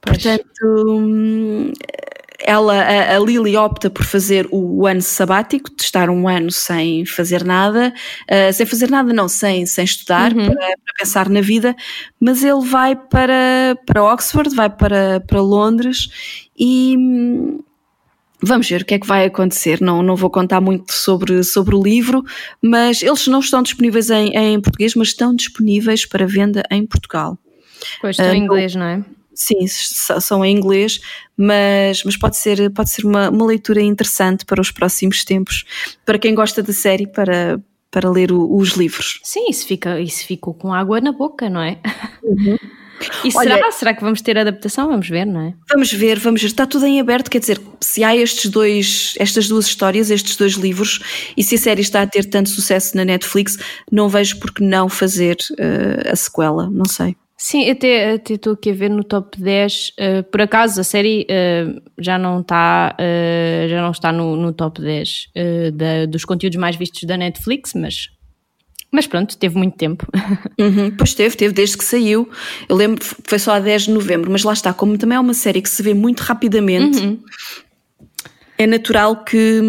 Portanto, 0.00 0.64
hum, 0.64 1.72
ela, 2.48 2.74
a, 2.74 3.16
a 3.16 3.18
Lily 3.20 3.56
opta 3.58 3.90
por 3.90 4.04
fazer 4.04 4.48
o, 4.50 4.86
ano 4.86 5.02
sabático, 5.02 5.70
de 5.76 5.82
estar 5.82 6.08
um 6.08 6.26
ano 6.26 6.50
sem 6.50 7.04
fazer 7.04 7.44
nada, 7.44 7.92
uh, 8.24 8.52
sem 8.54 8.64
fazer 8.64 8.90
nada 8.90 9.12
não, 9.12 9.28
sem, 9.28 9.66
sem 9.66 9.84
estudar, 9.84 10.32
uhum. 10.32 10.46
para, 10.46 10.56
para, 10.56 10.94
pensar 10.98 11.28
na 11.28 11.42
vida, 11.42 11.76
mas 12.18 12.42
ele 12.42 12.64
vai 12.64 12.96
para, 12.96 13.76
para 13.84 14.02
Oxford, 14.02 14.54
vai 14.54 14.70
para, 14.70 15.20
para 15.20 15.42
Londres 15.42 16.08
e 16.58 16.96
hum, 16.96 17.60
Vamos 18.40 18.68
ver 18.68 18.82
o 18.82 18.84
que 18.84 18.94
é 18.94 19.00
que 19.00 19.06
vai 19.06 19.26
acontecer. 19.26 19.80
Não, 19.80 20.00
não 20.00 20.14
vou 20.14 20.30
contar 20.30 20.60
muito 20.60 20.92
sobre, 20.92 21.42
sobre 21.42 21.74
o 21.74 21.82
livro, 21.82 22.24
mas 22.62 23.02
eles 23.02 23.26
não 23.26 23.40
estão 23.40 23.64
disponíveis 23.64 24.10
em, 24.10 24.28
em 24.28 24.60
português, 24.60 24.94
mas 24.94 25.08
estão 25.08 25.34
disponíveis 25.34 26.06
para 26.06 26.24
venda 26.24 26.62
em 26.70 26.86
Portugal. 26.86 27.36
Pois 28.00 28.16
estão 28.16 28.30
uh, 28.30 28.34
em 28.34 28.44
inglês, 28.44 28.76
não 28.76 28.86
é? 28.86 29.04
Sim, 29.38 29.66
são 29.68 30.44
em 30.44 30.54
inglês, 30.56 31.00
mas, 31.36 32.02
mas 32.02 32.16
pode 32.16 32.36
ser, 32.36 32.70
pode 32.72 32.90
ser 32.90 33.06
uma, 33.06 33.30
uma 33.30 33.46
leitura 33.46 33.80
interessante 33.80 34.44
para 34.44 34.60
os 34.60 34.72
próximos 34.72 35.24
tempos, 35.24 35.64
para 36.04 36.18
quem 36.18 36.34
gosta 36.34 36.60
da 36.60 36.72
série, 36.72 37.06
para, 37.06 37.60
para 37.88 38.10
ler 38.10 38.32
o, 38.32 38.56
os 38.56 38.70
livros. 38.70 39.20
Sim, 39.22 39.48
isso, 39.48 39.64
fica, 39.66 40.00
isso 40.00 40.26
ficou 40.26 40.52
com 40.52 40.74
água 40.74 41.00
na 41.00 41.12
boca, 41.12 41.48
não 41.48 41.62
é? 41.62 41.78
Uhum. 42.22 42.58
E 43.24 43.30
Olha, 43.36 43.54
será, 43.54 43.70
será 43.70 43.94
que 43.94 44.00
vamos 44.02 44.20
ter 44.20 44.36
adaptação? 44.36 44.88
Vamos 44.88 45.08
ver, 45.08 45.24
não 45.24 45.40
é? 45.40 45.54
Vamos 45.70 45.92
ver, 45.92 46.18
vamos 46.18 46.40
ver. 46.40 46.48
Está 46.48 46.66
tudo 46.66 46.84
em 46.84 46.98
aberto, 46.98 47.30
quer 47.30 47.38
dizer, 47.38 47.60
se 47.80 48.02
há 48.02 48.16
estes 48.16 48.50
dois, 48.50 49.14
estas 49.20 49.46
duas 49.46 49.66
histórias, 49.66 50.10
estes 50.10 50.34
dois 50.34 50.54
livros, 50.54 50.98
e 51.36 51.44
se 51.44 51.54
a 51.54 51.58
série 51.58 51.80
está 51.80 52.02
a 52.02 52.08
ter 52.08 52.24
tanto 52.24 52.50
sucesso 52.50 52.96
na 52.96 53.04
Netflix, 53.04 53.56
não 53.88 54.08
vejo 54.08 54.40
por 54.40 54.52
que 54.52 54.64
não 54.64 54.88
fazer 54.88 55.36
uh, 55.52 56.10
a 56.12 56.16
sequela, 56.16 56.68
não 56.68 56.86
sei. 56.86 57.16
Sim, 57.40 57.70
até 57.70 58.16
estou 58.28 58.54
aqui 58.54 58.70
a 58.70 58.74
ver 58.74 58.90
no 58.90 59.04
top 59.04 59.40
10. 59.40 59.90
Uh, 59.90 59.92
eh, 59.96 60.22
por 60.22 60.40
acaso 60.42 60.80
a 60.80 60.84
série 60.84 61.24
uh, 61.30 61.80
já 61.96 62.18
não 62.18 62.40
está, 62.40 62.96
uh, 62.98 63.68
já 63.68 63.80
não 63.80 63.92
está 63.92 64.10
no, 64.10 64.34
no 64.34 64.52
top 64.52 64.80
10 64.82 65.28
da, 65.72 66.06
dos 66.06 66.24
conteúdos 66.24 66.58
mais 66.58 66.74
vistos 66.74 67.04
da 67.04 67.16
Netflix, 67.16 67.74
mas, 67.74 68.08
mas 68.90 69.06
pronto, 69.06 69.38
teve 69.38 69.56
muito 69.56 69.76
tempo. 69.76 70.04
Uhum, 70.60 70.90
pois 70.90 71.14
teve, 71.14 71.36
teve 71.36 71.54
desde 71.54 71.78
que 71.78 71.84
saiu. 71.84 72.28
Eu 72.68 72.74
lembro, 72.74 73.04
foi 73.22 73.38
só 73.38 73.52
a 73.52 73.60
10 73.60 73.82
de 73.82 73.90
novembro, 73.92 74.28
mas 74.28 74.42
lá 74.42 74.52
está, 74.52 74.74
como 74.74 74.98
também 74.98 75.14
é 75.14 75.20
uma 75.20 75.32
série 75.32 75.62
que 75.62 75.70
se 75.70 75.80
vê 75.84 75.94
muito 75.94 76.18
rapidamente. 76.22 76.98
Uhum. 76.98 77.22
É 78.58 78.66
natural 78.66 79.22
que, 79.22 79.60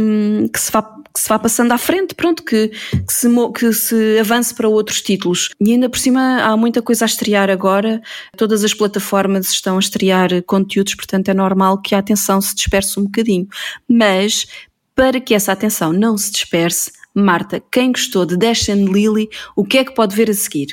que 0.52 0.60
se 0.60 0.72
vá 0.72 0.82
que 1.14 1.20
se 1.20 1.28
vá 1.30 1.40
passando 1.40 1.72
à 1.72 1.78
frente, 1.78 2.16
pronto, 2.16 2.44
que, 2.44 2.70
que, 2.70 3.14
se, 3.14 3.28
que 3.56 3.74
se 3.74 4.20
avance 4.20 4.54
para 4.54 4.68
outros 4.68 5.02
títulos. 5.02 5.50
E 5.60 5.72
ainda 5.72 5.90
por 5.90 6.00
cima 6.00 6.42
há 6.42 6.56
muita 6.56 6.82
coisa 6.82 7.06
a 7.06 7.08
estrear 7.08 7.50
agora, 7.50 8.02
todas 8.38 8.64
as 8.64 8.74
plataformas 8.74 9.50
estão 9.50 9.78
a 9.78 9.80
estrear 9.80 10.30
conteúdos, 10.44 10.96
portanto 10.96 11.30
é 11.30 11.34
normal 11.34 11.82
que 11.82 11.96
a 11.96 12.00
atenção 12.00 12.40
se 12.42 12.56
disperse 12.56 13.00
um 13.00 13.04
bocadinho. 13.04 13.48
Mas 13.88 14.48
para 14.96 15.20
que 15.20 15.34
essa 15.34 15.52
atenção 15.52 15.94
não 15.94 16.18
se 16.18 16.32
disperse, 16.32 16.92
Marta, 17.14 17.62
quem 17.72 17.92
gostou 17.92 18.26
de 18.26 18.38
Dash 18.38 18.70
and 18.70 18.86
Lily, 18.86 19.30
o 19.56 19.64
que 19.64 19.78
é 19.78 19.84
que 19.84 19.94
pode 19.94 20.16
ver 20.16 20.30
a 20.30 20.34
seguir? 20.34 20.68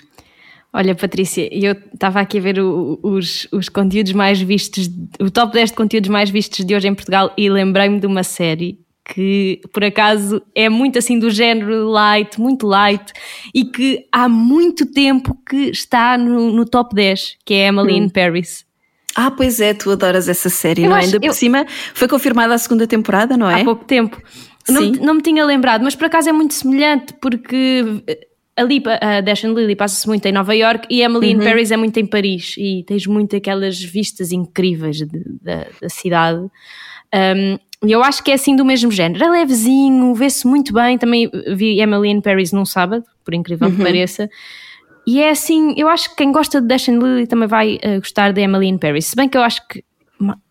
Olha, 0.72 0.94
Patrícia, 0.94 1.48
eu 1.50 1.72
estava 1.72 2.20
aqui 2.20 2.36
a 2.36 2.40
ver 2.40 2.60
o, 2.60 2.98
os, 3.02 3.48
os 3.50 3.68
conteúdos 3.68 4.12
mais 4.12 4.40
vistos, 4.40 4.90
o 5.18 5.30
top 5.30 5.54
10 5.54 5.70
de 5.70 5.76
conteúdos 5.76 6.10
mais 6.10 6.28
vistos 6.28 6.64
de 6.66 6.74
hoje 6.74 6.86
em 6.86 6.94
Portugal 6.94 7.32
e 7.36 7.48
lembrei-me 7.48 7.98
de 7.98 8.06
uma 8.06 8.22
série 8.22 8.78
que 9.12 9.60
por 9.72 9.84
acaso 9.84 10.42
é 10.54 10.68
muito 10.68 10.98
assim 10.98 11.18
do 11.18 11.30
género 11.30 11.88
light, 11.88 12.40
muito 12.40 12.66
light, 12.66 13.12
e 13.54 13.64
que 13.64 14.06
há 14.10 14.28
muito 14.28 14.86
tempo 14.86 15.36
que 15.48 15.70
está 15.70 16.18
no, 16.18 16.52
no 16.52 16.64
top 16.64 16.94
10, 16.94 17.36
que 17.44 17.54
é 17.54 17.68
Emily 17.68 17.94
hum. 17.94 18.04
in 18.04 18.08
Paris. 18.08 18.66
Ah, 19.14 19.30
pois 19.30 19.60
é, 19.60 19.72
tu 19.72 19.90
adoras 19.90 20.28
essa 20.28 20.50
série, 20.50 20.82
eu 20.82 20.90
não 20.90 20.96
é? 20.96 21.00
Ainda 21.00 21.18
por 21.18 21.32
cima 21.32 21.64
foi 21.94 22.06
confirmada 22.06 22.52
a 22.52 22.58
segunda 22.58 22.86
temporada, 22.86 23.36
não 23.36 23.48
é? 23.48 23.62
Há 23.62 23.64
pouco 23.64 23.84
tempo. 23.84 24.20
Não, 24.68 24.82
não 24.82 25.14
me 25.14 25.22
tinha 25.22 25.44
lembrado, 25.44 25.82
mas 25.82 25.94
por 25.94 26.06
acaso 26.06 26.28
é 26.28 26.32
muito 26.32 26.52
semelhante, 26.52 27.14
porque 27.14 28.02
eh, 28.06 28.26
ali 28.56 28.82
a 29.00 29.20
Dash 29.20 29.44
and 29.44 29.52
Lily 29.54 29.76
passa-se 29.76 30.06
muito 30.08 30.26
em 30.26 30.32
Nova 30.32 30.54
York 30.54 30.88
e 30.90 31.00
Emily 31.02 31.34
uhum. 31.34 31.40
in 31.40 31.44
Paris 31.44 31.70
é 31.70 31.76
muito 31.76 31.98
em 31.98 32.06
Paris 32.06 32.56
e 32.58 32.84
tens 32.86 33.06
muito 33.06 33.36
aquelas 33.36 33.80
vistas 33.80 34.32
incríveis 34.32 34.96
de, 34.96 35.06
de, 35.06 35.24
da, 35.40 35.66
da 35.80 35.88
cidade. 35.88 36.40
Um, 37.14 37.58
e 37.84 37.92
eu 37.92 38.02
acho 38.02 38.22
que 38.22 38.30
é 38.30 38.34
assim 38.34 38.56
do 38.56 38.64
mesmo 38.64 38.90
género. 38.90 39.24
É 39.24 39.28
levezinho, 39.28 40.14
vê-se 40.14 40.46
muito 40.46 40.72
bem. 40.72 40.96
Também 40.96 41.30
vi 41.54 41.80
Emily 41.80 42.08
in 42.08 42.20
Paris 42.20 42.52
num 42.52 42.64
sábado, 42.64 43.04
por 43.24 43.34
incrível 43.34 43.68
uhum. 43.68 43.76
que 43.76 43.82
pareça. 43.82 44.28
e 45.06 45.20
é 45.20 45.30
assim, 45.30 45.74
eu 45.76 45.88
acho 45.88 46.10
que 46.10 46.16
quem 46.16 46.32
gosta 46.32 46.60
de 46.60 46.66
Dash 46.66 46.88
and 46.88 46.98
Lily 46.98 47.26
também 47.26 47.48
vai 47.48 47.76
uh, 47.76 48.00
gostar 48.00 48.32
de 48.32 48.40
Emily 48.40 48.66
in 48.66 48.78
Paris. 48.78 49.06
Se 49.06 49.16
bem 49.16 49.28
que 49.28 49.36
eu 49.36 49.42
acho 49.42 49.66
que 49.68 49.84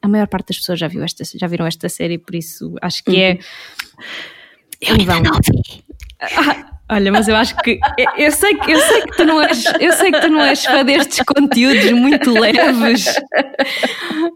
a 0.01 0.07
maior 0.07 0.27
parte 0.27 0.49
das 0.49 0.59
pessoas 0.59 0.79
já, 0.79 0.87
viu 0.87 1.03
esta, 1.03 1.23
já 1.23 1.47
viram 1.47 1.65
esta 1.65 1.89
série, 1.89 2.19
por 2.19 2.35
isso 2.35 2.75
acho 2.81 3.03
que 3.03 3.19
é. 3.19 3.31
Uhum. 3.31 3.39
Eu 4.81 4.95
ainda 4.95 5.19
não 5.21 5.39
vi. 5.39 5.83
Ah, 6.21 6.74
olha, 6.89 7.11
mas 7.11 7.27
eu 7.27 7.35
acho 7.35 7.55
que 7.57 7.79
eu, 8.17 8.31
sei 8.31 8.55
que 8.55 8.71
eu 8.71 8.79
sei 8.79 9.01
que 9.01 9.17
tu 9.17 9.25
não 9.25 9.41
és 9.41 9.63
eu 9.79 9.93
sei 9.93 10.11
que 10.11 10.21
tu 10.21 10.27
não 10.29 10.41
és 10.41 10.63
fã 10.63 10.83
destes 10.83 11.21
conteúdos 11.25 11.91
muito 11.91 12.31
leves, 12.31 13.15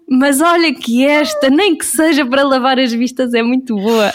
mas 0.09 0.41
olha 0.41 0.73
que 0.73 1.05
esta 1.05 1.49
nem 1.49 1.75
que 1.75 1.85
seja 1.85 2.25
para 2.25 2.43
lavar 2.43 2.79
as 2.79 2.91
vistas 2.93 3.33
é 3.33 3.41
muito 3.41 3.75
boa. 3.75 4.12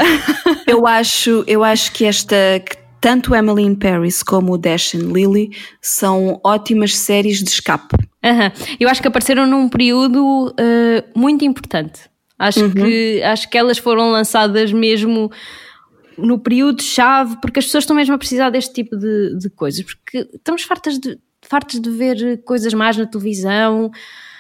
Eu 0.67 0.87
acho 0.87 1.45
eu 1.47 1.63
acho 1.63 1.93
que 1.93 2.05
esta 2.05 2.37
que 2.65 2.85
tanto 3.05 3.35
Emily 3.35 3.63
in 3.65 3.75
Paris 3.75 4.23
como 4.23 4.55
o 4.55 4.59
Dash 4.59 4.95
and 4.95 5.13
Lily 5.13 5.51
são 5.83 6.41
ótimas 6.43 6.97
séries 6.97 7.43
de 7.43 7.51
escape. 7.51 7.97
Uhum. 8.25 8.77
Eu 8.81 8.89
acho 8.89 9.03
que 9.03 9.09
apareceram 9.09 9.47
num 9.47 9.69
período 9.69 10.49
uh, 10.49 11.05
muito 11.15 11.45
importante. 11.45 12.01
Acho, 12.39 12.65
uhum. 12.65 12.73
que, 12.73 13.23
acho 13.23 13.51
que 13.51 13.59
elas 13.59 13.77
foram 13.77 14.11
lançadas 14.11 14.73
mesmo 14.73 15.31
no 16.17 16.39
período-chave, 16.39 17.37
porque 17.41 17.59
as 17.59 17.67
pessoas 17.67 17.85
estão 17.85 17.97
mesmo 17.97 18.15
a 18.15 18.19
precisar 18.19 18.51
deste 18.51 18.73
tipo 18.73 18.97
de, 18.97 19.37
de 19.39 19.51
coisas, 19.51 19.83
porque 19.83 20.29
estamos 20.33 20.63
fartas 20.63 20.99
de, 20.99 21.19
fartas 21.43 21.81
de 21.81 21.91
ver 21.91 22.43
coisas 22.45 22.75
mais 22.75 22.97
na 22.97 23.07
televisão. 23.07 23.91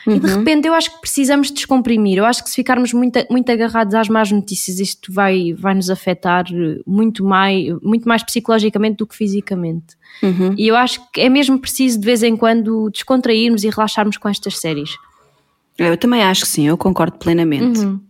Uhum. 0.07 0.17
E 0.17 0.21
de 0.21 0.27
uhum. 0.27 0.39
repente 0.39 0.69
eu 0.69 0.75
acho 0.75 0.95
que 0.95 1.01
precisamos 1.01 1.51
descomprimir. 1.51 2.19
Eu 2.19 2.27
acho 2.27 2.45
que 2.45 2.51
se 2.51 2.57
ficarmos 2.57 2.93
muito, 2.93 3.19
muito 3.31 3.51
agarrados 3.51 3.95
às 3.95 4.09
más 4.09 4.31
notícias, 4.31 4.79
isto 4.79 5.13
vai, 5.13 5.55
vai 5.55 5.75
nos 5.75 5.89
afetar 5.89 6.45
muito 6.87 7.25
mais, 7.25 7.73
muito 7.83 8.07
mais 8.07 8.23
psicologicamente 8.23 8.97
do 8.97 9.07
que 9.07 9.17
fisicamente. 9.17 9.97
Uhum. 10.23 10.55
E 10.59 10.69
eu 10.69 10.77
acho 10.77 11.01
que 11.11 11.21
é 11.21 11.29
mesmo 11.29 11.59
preciso 11.59 11.99
de 11.99 12.05
vez 12.05 12.23
em 12.23 12.37
quando 12.37 12.91
descontrairmos 12.91 13.65
e 13.65 13.71
relaxarmos 13.71 14.17
com 14.17 14.29
estas 14.29 14.59
séries. 14.59 14.91
Eu 15.79 15.97
também 15.97 16.23
acho 16.23 16.43
que 16.43 16.49
sim, 16.49 16.69
eu 16.69 16.77
concordo 16.77 17.19
plenamente. 17.19 17.81
Uhum. 17.81 18.01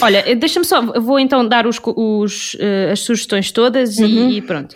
Olha, 0.00 0.34
deixa-me 0.36 0.64
só, 0.64 0.80
vou 0.80 1.18
então 1.18 1.46
dar 1.46 1.66
os, 1.66 1.78
os, 1.84 2.54
uh, 2.54 2.92
as 2.92 3.00
sugestões 3.00 3.50
todas 3.50 3.98
uhum. 3.98 4.30
e, 4.30 4.38
e, 4.38 4.42
pronto. 4.42 4.74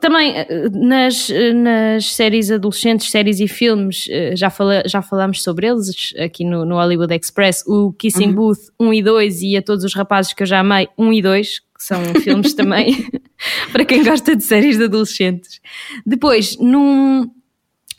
Também 0.00 0.36
eh, 0.36 0.68
nas, 0.72 1.30
eh, 1.30 1.54
nas 1.54 2.12
séries 2.12 2.50
adolescentes, 2.50 3.10
séries 3.10 3.40
e 3.40 3.48
filmes, 3.48 4.06
já, 4.34 4.50
fala, 4.50 4.82
já 4.86 5.00
falámos 5.00 5.42
sobre 5.42 5.66
eles 5.66 6.14
aqui 6.18 6.44
no, 6.44 6.66
no 6.66 6.76
Hollywood 6.76 7.14
Express, 7.14 7.64
o 7.66 7.92
Kissing 7.94 8.28
uhum. 8.28 8.34
Booth 8.34 8.60
1 8.78 8.94
e 8.94 9.02
2 9.02 9.42
e 9.42 9.56
a 9.56 9.62
todos 9.62 9.84
os 9.84 9.94
rapazes 9.94 10.34
que 10.34 10.42
eu 10.42 10.46
já 10.46 10.60
amei 10.60 10.86
1 10.98 11.12
e 11.14 11.22
2, 11.22 11.58
que 11.58 11.64
são 11.78 12.04
filmes 12.22 12.52
também 12.52 13.08
para 13.72 13.86
quem 13.86 14.04
gosta 14.04 14.36
de 14.36 14.44
séries 14.44 14.76
de 14.76 14.84
adolescentes. 14.84 15.60
Depois, 16.04 16.58
num, 16.58 17.30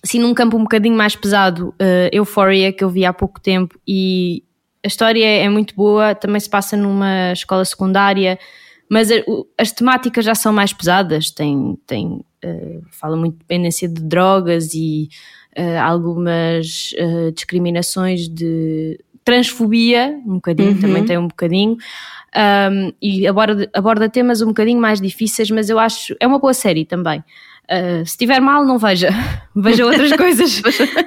assim, 0.04 0.20
num 0.20 0.34
campo 0.36 0.56
um 0.56 0.64
bocadinho 0.64 0.96
mais 0.96 1.16
pesado, 1.16 1.70
uh, 1.70 2.10
Euphoria, 2.12 2.72
que 2.72 2.84
eu 2.84 2.90
vi 2.90 3.06
há 3.06 3.12
pouco 3.12 3.42
tempo 3.42 3.78
e 3.88 4.44
a 4.84 4.88
história 4.88 5.26
é 5.26 5.50
muito 5.50 5.76
boa, 5.76 6.16
também 6.16 6.40
se 6.40 6.50
passa 6.50 6.78
numa 6.78 7.32
escola 7.34 7.66
secundária, 7.66 8.38
mas 8.90 9.10
as 9.58 9.72
temáticas 9.72 10.24
já 10.24 10.34
são 10.34 10.54
mais 10.54 10.72
pesadas, 10.72 11.30
tem, 11.30 11.78
tem 11.86 12.24
uh, 12.46 12.82
fala 12.92 13.18
muito 13.18 13.34
de 13.34 13.40
dependência 13.40 13.88
de 13.88 14.02
drogas 14.02 14.74
e 14.74 15.10
uh, 15.58 15.82
algumas 15.82 16.94
uh, 16.94 17.32
discriminações 17.34 18.30
de 18.30 19.00
transfobia, 19.26 20.18
um 20.26 20.36
bocadinho, 20.36 20.70
uhum. 20.70 20.80
também 20.80 21.06
tem 21.06 21.18
um 21.18 21.28
bocadinho, 21.28 21.76
um, 22.34 22.94
e 23.02 23.28
aborda, 23.28 23.70
aborda 23.74 24.08
temas 24.08 24.42
um 24.42 24.48
bocadinho 24.48 24.80
mais 24.80 25.02
difíceis, 25.02 25.52
mas 25.52 25.70
eu 25.70 25.78
acho, 25.78 26.16
é 26.18 26.26
uma 26.26 26.40
boa 26.40 26.54
série 26.54 26.86
também. 26.86 27.22
Uh, 27.70 28.06
se 28.06 28.12
estiver 28.12 28.40
mal, 28.40 28.64
não 28.64 28.78
veja. 28.78 29.10
Veja 29.54 29.86
outras 29.86 30.14
coisas. 30.16 30.62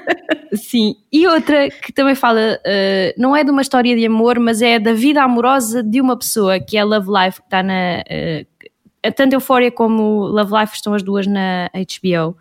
Sim. 0.53 0.97
E 1.11 1.27
outra 1.27 1.71
que 1.71 1.93
também 1.93 2.15
fala, 2.15 2.59
uh, 2.59 3.21
não 3.21 3.35
é 3.35 3.43
de 3.43 3.51
uma 3.51 3.63
história 3.63 3.97
de 3.97 4.05
amor, 4.05 4.39
mas 4.39 4.61
é 4.61 4.79
da 4.79 4.93
vida 4.93 5.23
amorosa 5.23 5.83
de 5.83 6.01
uma 6.01 6.17
pessoa, 6.19 6.61
que 6.61 6.77
é 6.77 6.85
Love 6.85 7.09
Life, 7.09 7.41
que 7.41 7.47
está 7.47 7.63
na. 7.63 8.03
Uh, 8.11 9.13
tanto 9.17 9.33
Euphoria 9.33 9.71
como 9.71 10.27
Love 10.27 10.53
Life 10.61 10.75
estão 10.75 10.93
as 10.93 11.03
duas 11.03 11.27
na 11.27 11.71
HBO. 11.73 12.37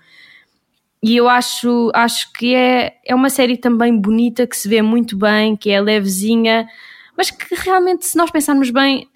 E 1.02 1.16
eu 1.16 1.30
acho, 1.30 1.90
acho 1.94 2.34
que 2.34 2.54
é, 2.54 2.98
é 3.06 3.16
uma 3.16 3.30
série 3.30 3.56
também 3.56 3.96
bonita, 3.96 4.46
que 4.46 4.58
se 4.58 4.68
vê 4.68 4.82
muito 4.82 5.16
bem, 5.16 5.56
que 5.56 5.70
é 5.70 5.80
levezinha, 5.80 6.68
mas 7.16 7.32
que 7.32 7.56
realmente, 7.56 8.06
se 8.06 8.18
nós 8.18 8.30
pensarmos 8.30 8.70
bem, 8.70 9.08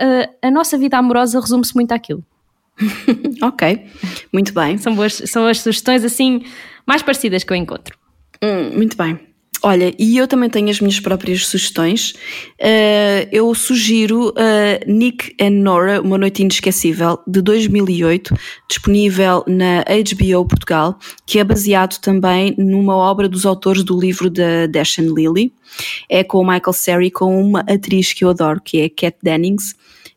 a 0.42 0.50
nossa 0.50 0.78
vida 0.78 0.98
amorosa 0.98 1.42
resume-se 1.42 1.76
muito 1.76 1.92
àquilo. 1.92 2.24
ok, 3.42 3.86
muito 4.32 4.54
bem. 4.54 4.78
São, 4.78 4.96
boas, 4.96 5.14
são 5.26 5.46
as 5.46 5.60
sugestões 5.60 6.04
assim 6.04 6.44
mais 6.86 7.02
parecidas 7.02 7.44
que 7.44 7.54
eu 7.54 7.58
encontro. 7.58 7.98
Hum, 8.42 8.76
muito 8.76 8.98
bem. 8.98 9.34
Olha, 9.66 9.96
e 9.98 10.18
eu 10.18 10.28
também 10.28 10.50
tenho 10.50 10.70
as 10.70 10.82
minhas 10.82 11.00
próprias 11.00 11.48
sugestões. 11.48 12.12
Uh, 12.60 13.26
eu 13.32 13.56
sugiro 13.56 14.32
uh, 14.32 14.34
Nick 14.86 15.34
and 15.40 15.52
Nora, 15.52 16.02
Uma 16.02 16.18
Noite 16.18 16.42
Inesquecível, 16.42 17.18
de 17.26 17.42
2008, 17.42 18.36
disponível 18.68 19.42
na 19.48 19.86
HBO 19.86 20.46
Portugal, 20.46 21.00
que 21.26 21.40
é 21.40 21.46
baseado 21.46 21.98
também 22.02 22.54
numa 22.58 22.94
obra 22.98 23.30
dos 23.30 23.46
autores 23.46 23.84
do 23.84 23.98
livro 23.98 24.30
da 24.30 24.66
Dash 24.68 25.00
and 25.00 25.14
Lily. 25.16 25.54
É 26.10 26.26
com 26.26 26.40
o 26.40 26.46
Michael 26.46 27.02
e 27.04 27.10
com 27.10 27.42
uma 27.42 27.62
atriz 27.62 28.12
que 28.12 28.26
eu 28.26 28.32
adoro, 28.32 28.60
que 28.62 28.82
é 28.82 28.90
Kat 28.90 29.18
Dennings 29.24 29.76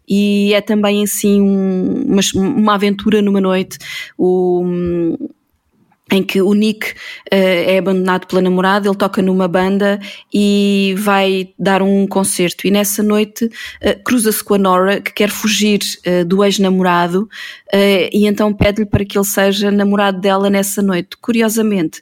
e 0.09 0.53
é 0.55 0.61
também 0.61 1.03
assim 1.03 1.41
um, 1.41 2.05
uma, 2.07 2.23
uma 2.35 2.75
aventura 2.75 3.21
numa 3.23 3.41
noite. 3.41 3.79
O, 4.19 4.65
em 6.11 6.23
que 6.23 6.41
o 6.41 6.55
Nick 6.55 6.93
uh, 6.93 6.95
é 7.33 7.79
abandonado 7.79 8.27
pela 8.27 8.41
namorada, 8.41 8.89
ele 8.89 8.97
toca 8.97 9.21
numa 9.21 9.49
banda 9.49 9.99
e 10.33 10.95
vai 10.99 11.49
dar 11.59 11.83
um 11.83 12.07
concerto. 12.07 12.67
E 12.67 12.71
nessa 12.71 13.03
noite 13.03 13.47
uh, 13.47 14.03
cruza-se 14.05 14.43
com 14.43 14.55
a 14.55 14.59
Nora, 14.59 15.01
que 15.01 15.13
quer 15.13 15.31
fugir 15.31 15.81
uh, 16.07 16.25
do 16.25 16.45
ex-namorado, 16.45 17.29
e 18.13 18.27
então 18.27 18.55
pede-lhe 18.55 18.87
para 18.87 19.05
que 19.05 19.19
ele 19.19 19.25
seja 19.25 19.71
namorado 19.71 20.21
dela 20.21 20.49
nessa 20.49 20.81
noite. 20.81 21.17
Curiosamente, 21.21 22.01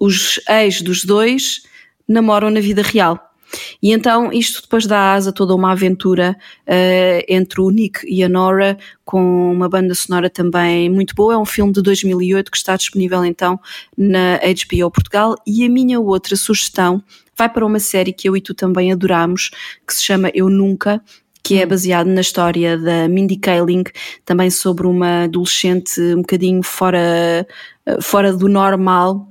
os 0.00 0.40
ex 0.48 0.80
dos 0.80 1.04
dois 1.04 1.62
namoram 2.08 2.50
na 2.50 2.60
vida 2.60 2.82
real. 2.82 3.33
E 3.82 3.92
então 3.92 4.32
isto 4.32 4.62
depois 4.62 4.86
dá 4.86 5.14
asa 5.14 5.30
a 5.30 5.32
toda 5.32 5.54
uma 5.54 5.72
aventura 5.72 6.36
uh, 6.66 7.24
entre 7.28 7.60
o 7.60 7.70
Nick 7.70 8.00
e 8.06 8.22
a 8.22 8.28
Nora, 8.28 8.78
com 9.04 9.52
uma 9.52 9.68
banda 9.68 9.94
sonora 9.94 10.30
também 10.30 10.88
muito 10.90 11.14
boa. 11.14 11.34
É 11.34 11.38
um 11.38 11.44
filme 11.44 11.72
de 11.72 11.82
2008 11.82 12.50
que 12.50 12.56
está 12.56 12.76
disponível 12.76 13.24
então 13.24 13.60
na 13.96 14.38
HBO 14.38 14.90
Portugal. 14.90 15.34
E 15.46 15.64
a 15.64 15.68
minha 15.68 16.00
outra 16.00 16.36
sugestão 16.36 17.02
vai 17.36 17.48
para 17.48 17.66
uma 17.66 17.78
série 17.78 18.12
que 18.12 18.28
eu 18.28 18.36
e 18.36 18.40
tu 18.40 18.54
também 18.54 18.92
adoramos, 18.92 19.50
que 19.86 19.94
se 19.94 20.02
chama 20.02 20.30
Eu 20.34 20.48
Nunca, 20.48 21.02
que 21.42 21.60
é 21.60 21.64
hum. 21.64 21.68
baseado 21.68 22.06
na 22.06 22.20
história 22.22 22.78
da 22.78 23.06
Mindy 23.08 23.36
Kaling, 23.36 23.84
também 24.24 24.50
sobre 24.50 24.86
uma 24.86 25.24
adolescente 25.24 26.00
um 26.00 26.22
bocadinho 26.22 26.62
fora, 26.62 27.46
eh, 27.86 28.00
fora 28.00 28.32
do 28.32 28.48
normal, 28.48 29.28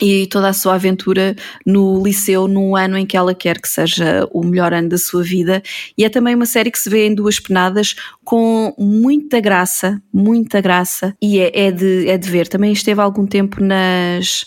e 0.00 0.26
toda 0.26 0.48
a 0.48 0.52
sua 0.52 0.74
aventura 0.74 1.36
no 1.66 2.02
liceu 2.02 2.48
num 2.48 2.76
ano 2.76 2.96
em 2.96 3.06
que 3.06 3.16
ela 3.16 3.34
quer 3.34 3.60
que 3.60 3.68
seja 3.68 4.28
o 4.32 4.44
melhor 4.44 4.72
ano 4.72 4.88
da 4.88 4.98
sua 4.98 5.22
vida 5.22 5.62
e 5.96 6.04
é 6.04 6.08
também 6.08 6.34
uma 6.34 6.46
série 6.46 6.70
que 6.70 6.78
se 6.78 6.88
vê 6.88 7.06
em 7.06 7.14
duas 7.14 7.38
penadas 7.38 7.94
com 8.24 8.74
muita 8.78 9.40
graça, 9.40 10.00
muita 10.12 10.60
graça 10.60 11.14
e 11.20 11.38
é, 11.38 11.66
é 11.66 11.70
de, 11.70 12.08
é 12.08 12.16
de 12.16 12.30
ver. 12.30 12.48
Também 12.48 12.72
esteve 12.72 13.00
algum 13.00 13.26
tempo 13.26 13.62
nas 13.62 14.46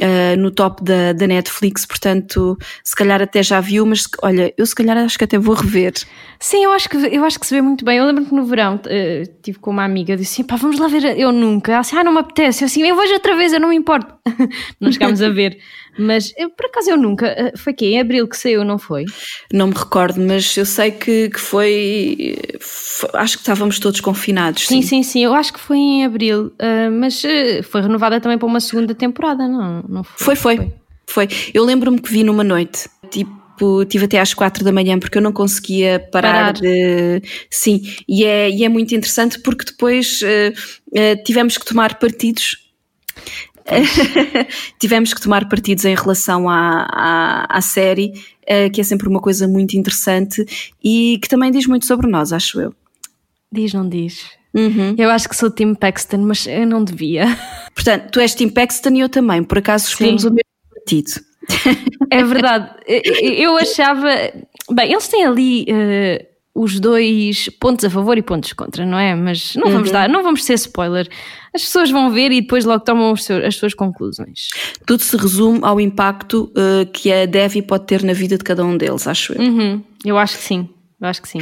uh, 0.00 0.36
no 0.38 0.50
top 0.50 0.82
da, 0.82 1.12
da 1.12 1.26
Netflix, 1.26 1.86
portanto, 1.86 2.58
se 2.82 2.94
calhar 2.94 3.20
até 3.22 3.42
já 3.42 3.60
viu, 3.60 3.86
mas 3.86 4.06
olha, 4.22 4.52
eu 4.56 4.66
se 4.66 4.74
calhar 4.74 4.96
acho 4.96 5.18
que 5.18 5.24
até 5.24 5.38
vou 5.38 5.54
rever. 5.54 5.92
Sim, 6.38 6.64
eu 6.64 6.72
acho 6.72 6.88
que, 6.88 6.96
eu 6.96 7.24
acho 7.24 7.38
que 7.38 7.46
se 7.46 7.54
vê 7.54 7.62
muito 7.62 7.84
bem. 7.84 7.98
Eu 7.98 8.06
lembro 8.06 8.24
que 8.24 8.34
no 8.34 8.44
verão 8.44 8.76
uh, 8.76 9.32
tive 9.42 9.58
com 9.58 9.70
uma 9.70 9.84
amiga, 9.84 10.16
disse 10.16 10.34
assim, 10.34 10.44
pá, 10.44 10.56
vamos 10.56 10.78
lá 10.78 10.88
ver, 10.88 11.18
eu 11.18 11.32
nunca. 11.32 11.72
Ela 11.72 11.82
ah, 11.94 12.04
não 12.04 12.12
me 12.12 12.18
apetece. 12.18 12.64
Eu 12.64 12.66
assim, 12.66 12.86
eu 12.86 12.96
vejo 12.96 13.12
outra 13.14 13.36
vez, 13.36 13.52
eu 13.52 13.60
não 13.60 13.68
me 13.68 13.76
importo. 13.76 14.14
não 14.80 14.90
chegámos 14.92 15.22
a 15.22 15.28
ver. 15.28 15.58
Mas 15.98 16.32
eu, 16.36 16.50
por 16.50 16.66
acaso 16.66 16.90
eu 16.90 16.96
nunca. 16.96 17.26
Eh, 17.26 17.52
foi 17.56 17.72
que 17.72 17.86
em 17.86 18.00
abril 18.00 18.26
que 18.26 18.36
saiu, 18.36 18.64
não 18.64 18.78
foi? 18.78 19.04
Não 19.52 19.68
me 19.68 19.74
recordo, 19.74 20.20
mas 20.20 20.56
eu 20.56 20.66
sei 20.66 20.90
que, 20.90 21.30
que 21.30 21.40
foi, 21.40 22.36
foi 22.60 23.10
Acho 23.14 23.36
que 23.36 23.42
estávamos 23.42 23.78
todos 23.78 24.00
confinados. 24.00 24.66
Sim, 24.66 24.82
sim, 24.82 24.88
sim. 24.88 25.02
sim 25.02 25.24
eu 25.24 25.34
acho 25.34 25.52
que 25.52 25.60
foi 25.60 25.76
em 25.76 26.04
abril. 26.04 26.46
Uh, 26.46 26.90
mas 26.92 27.22
foi 27.64 27.80
renovada 27.82 28.20
também 28.20 28.38
para 28.38 28.46
uma 28.46 28.60
segunda 28.60 28.94
temporada, 28.94 29.46
não, 29.46 29.84
não 29.88 30.04
foi? 30.04 30.34
Foi, 30.36 30.56
foi. 30.56 30.72
Foi. 31.06 31.28
Eu 31.52 31.64
lembro-me 31.64 32.00
que 32.00 32.10
vi 32.10 32.24
numa 32.24 32.44
noite. 32.44 32.88
Tipo, 33.10 33.84
tive 33.84 34.06
até 34.06 34.18
às 34.18 34.34
quatro 34.34 34.64
da 34.64 34.72
manhã 34.72 34.98
porque 34.98 35.18
eu 35.18 35.22
não 35.22 35.32
conseguia 35.32 36.00
parar, 36.10 36.32
parar. 36.32 36.52
de. 36.54 37.22
Sim, 37.50 37.82
e 38.08 38.24
é, 38.24 38.50
e 38.50 38.64
é 38.64 38.68
muito 38.68 38.94
interessante 38.94 39.38
porque 39.40 39.64
depois 39.64 40.20
uh, 40.22 40.52
uh, 40.88 41.24
tivemos 41.24 41.56
que 41.56 41.64
tomar 41.64 41.98
partidos 41.98 42.64
tivemos 44.78 45.14
que 45.14 45.20
tomar 45.20 45.48
partidos 45.48 45.84
em 45.84 45.94
relação 45.94 46.48
à, 46.48 46.86
à, 46.90 47.58
à 47.58 47.60
série, 47.60 48.12
uh, 48.42 48.70
que 48.72 48.80
é 48.80 48.84
sempre 48.84 49.08
uma 49.08 49.20
coisa 49.20 49.48
muito 49.48 49.74
interessante 49.74 50.44
e 50.82 51.18
que 51.20 51.28
também 51.28 51.50
diz 51.50 51.66
muito 51.66 51.86
sobre 51.86 52.08
nós, 52.08 52.32
acho 52.32 52.60
eu. 52.60 52.74
Diz, 53.50 53.72
não 53.72 53.88
diz? 53.88 54.24
Uhum. 54.52 54.94
Eu 54.96 55.10
acho 55.10 55.28
que 55.28 55.36
sou 55.36 55.50
Tim 55.50 55.74
Paxton, 55.74 56.18
mas 56.18 56.46
eu 56.46 56.66
não 56.66 56.84
devia. 56.84 57.26
Portanto, 57.74 58.10
tu 58.10 58.20
és 58.20 58.34
Tim 58.34 58.48
Paxton 58.48 58.90
e 58.90 59.00
eu 59.00 59.08
também, 59.08 59.42
por 59.42 59.58
acaso 59.58 59.88
escolhemos 59.88 60.22
Sim. 60.22 60.28
o 60.28 60.30
mesmo 60.30 60.74
partido. 60.74 61.34
É 62.10 62.22
verdade. 62.22 62.70
Eu 62.86 63.56
achava. 63.56 64.08
Bem, 64.72 64.92
eles 64.92 65.08
têm 65.08 65.24
ali 65.24 65.66
eh, 65.68 66.26
os 66.54 66.78
dois 66.78 67.48
pontos 67.58 67.84
a 67.84 67.90
favor 67.90 68.16
e 68.16 68.22
pontos 68.22 68.52
contra, 68.52 68.86
não 68.86 68.96
é? 68.98 69.14
Mas 69.14 69.56
não 69.56 69.70
vamos 69.72 69.90
dar, 69.90 70.08
não 70.08 70.22
vamos 70.22 70.44
ser 70.44 70.54
spoiler. 70.54 71.08
As 71.52 71.62
pessoas 71.62 71.90
vão 71.90 72.10
ver 72.12 72.30
e 72.30 72.40
depois 72.40 72.64
logo 72.64 72.84
tomam 72.84 73.14
seus- 73.16 73.42
as 73.44 73.56
suas 73.56 73.74
conclusões. 73.74 74.48
Tudo 74.86 75.02
se 75.02 75.16
resume 75.16 75.58
ao 75.62 75.80
impacto 75.80 76.52
eh, 76.56 76.84
que 76.86 77.12
a 77.12 77.26
Devi 77.26 77.60
pode 77.62 77.86
ter 77.86 78.02
na 78.04 78.12
vida 78.12 78.38
de 78.38 78.44
cada 78.44 78.64
um 78.64 78.76
deles, 78.76 79.06
acho 79.06 79.32
eu. 79.32 79.40
Uhum, 79.40 79.82
eu 80.04 80.16
acho 80.16 80.36
que 80.38 80.44
sim. 80.44 80.68
Eu 81.00 81.08
acho 81.08 81.20
que 81.22 81.28
sim. 81.28 81.40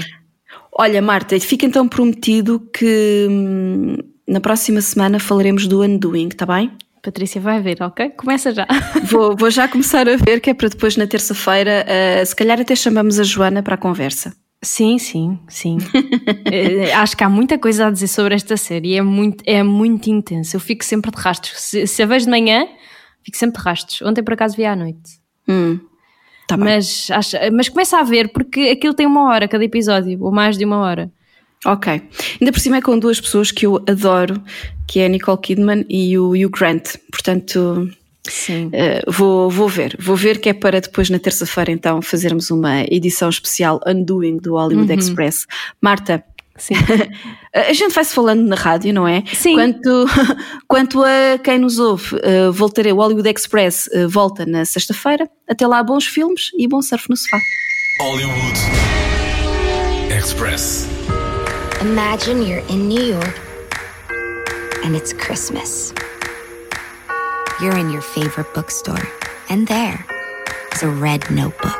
Olha, 0.78 1.02
Marta, 1.02 1.38
fica 1.40 1.66
então 1.66 1.86
prometido 1.86 2.58
que 2.72 3.26
hum, 3.30 3.96
na 4.26 4.40
próxima 4.40 4.80
semana 4.80 5.18
falaremos 5.20 5.66
do 5.66 5.82
Undoing, 5.82 6.28
está 6.28 6.46
bem? 6.46 6.72
Patrícia 7.02 7.40
vai 7.40 7.60
ver, 7.60 7.76
ok? 7.82 8.10
Começa 8.10 8.52
já. 8.54 8.66
Vou, 9.10 9.36
vou 9.36 9.50
já 9.50 9.66
começar 9.68 10.08
a 10.08 10.16
ver, 10.16 10.40
que 10.40 10.48
é 10.50 10.54
para 10.54 10.68
depois 10.68 10.96
na 10.96 11.06
terça-feira, 11.06 11.84
eh, 11.86 12.24
se 12.24 12.34
calhar 12.34 12.58
até 12.60 12.74
chamamos 12.76 13.18
a 13.18 13.24
Joana 13.24 13.62
para 13.62 13.74
a 13.74 13.78
conversa. 13.78 14.32
Sim, 14.64 14.98
sim, 14.98 15.38
sim. 15.48 15.78
Eh, 16.44 16.92
acho 16.92 17.16
que 17.16 17.24
há 17.24 17.28
muita 17.28 17.58
coisa 17.58 17.86
a 17.86 17.90
dizer 17.90 18.08
sobre 18.08 18.34
esta 18.34 18.56
série. 18.56 18.94
É 18.94 19.02
muito, 19.02 19.42
é 19.46 19.62
muito 19.62 20.08
intensa. 20.08 20.56
Eu 20.56 20.60
fico 20.60 20.84
sempre 20.84 21.10
de 21.10 21.16
rastros. 21.18 21.58
Se, 21.58 21.86
se 21.86 22.02
a 22.02 22.06
vejo 22.06 22.26
de 22.26 22.30
manhã, 22.30 22.66
fico 23.24 23.36
sempre 23.36 23.58
de 23.58 23.64
rastros. 23.64 24.02
Ontem 24.02 24.22
por 24.22 24.34
acaso 24.34 24.56
vi 24.56 24.64
à 24.64 24.76
noite. 24.76 25.18
Hum, 25.48 25.80
tá. 26.46 26.56
Mas, 26.56 27.08
acho, 27.10 27.36
mas 27.52 27.68
começa 27.68 27.98
a 27.98 28.02
ver, 28.02 28.28
porque 28.32 28.60
aquilo 28.68 28.94
tem 28.94 29.06
uma 29.06 29.30
hora 29.30 29.48
cada 29.48 29.64
episódio, 29.64 30.22
ou 30.22 30.30
mais 30.30 30.58
de 30.58 30.64
uma 30.64 30.78
hora. 30.78 31.10
Ok. 31.64 32.02
Ainda 32.40 32.52
por 32.52 32.60
cima 32.60 32.76
é 32.76 32.82
com 32.82 32.98
duas 32.98 33.20
pessoas 33.20 33.50
que 33.50 33.66
eu 33.66 33.82
adoro, 33.88 34.42
que 34.86 35.00
é 35.00 35.06
a 35.06 35.08
Nicole 35.08 35.40
Kidman 35.40 35.86
e 35.88 36.18
o 36.18 36.30
Hugh 36.30 36.50
Grant. 36.50 36.96
Portanto, 37.10 37.88
Sim. 38.28 38.70
eh, 38.72 39.02
vou, 39.08 39.50
vou 39.50 39.68
ver. 39.68 39.96
Vou 39.98 40.14
ver 40.14 40.38
que 40.40 40.48
é 40.48 40.54
para 40.54 40.80
depois 40.80 41.10
na 41.10 41.18
terça-feira 41.18 41.70
então 41.72 42.00
fazermos 42.00 42.50
uma 42.50 42.82
edição 42.82 43.28
especial 43.28 43.80
Undoing 43.86 44.38
do 44.38 44.52
Hollywood 44.52 44.92
Express. 44.92 45.46
Marta, 45.80 46.24
Sim. 46.56 46.74
a 47.54 47.72
gente 47.72 47.92
vai-se 47.94 48.14
falando 48.14 48.46
na 48.46 48.56
rádio, 48.56 48.92
não 48.92 49.08
é? 49.08 49.24
Sim. 49.32 49.54
Quanto, 49.54 50.06
quanto 50.68 51.02
a 51.02 51.38
quem 51.42 51.58
nos 51.58 51.78
ouve, 51.78 52.16
eh, 52.22 52.50
voltarei. 52.50 52.92
O 52.92 52.96
Hollywood 52.96 53.28
Express 53.28 53.88
eh, 53.92 54.06
volta 54.06 54.44
na 54.46 54.64
sexta-feira. 54.64 55.28
Até 55.48 55.66
lá, 55.66 55.82
bons 55.82 56.06
filmes 56.06 56.50
e 56.56 56.68
bom 56.68 56.82
surf 56.82 57.08
no 57.08 57.16
sofá. 57.16 57.38
Hollywood 58.00 58.58
Express. 60.16 60.86
Imagine 61.80 62.48
you're 62.48 62.64
in 62.68 62.88
New 62.88 63.02
York 63.02 63.40
and 64.84 64.94
it's 64.94 65.12
Christmas. 65.12 65.92
You're 67.62 67.78
in 67.78 67.90
your 67.90 68.02
favorite 68.02 68.52
bookstore, 68.54 69.08
and 69.48 69.68
there 69.68 70.04
is 70.74 70.82
a 70.82 70.88
red 70.88 71.30
notebook. 71.30 71.78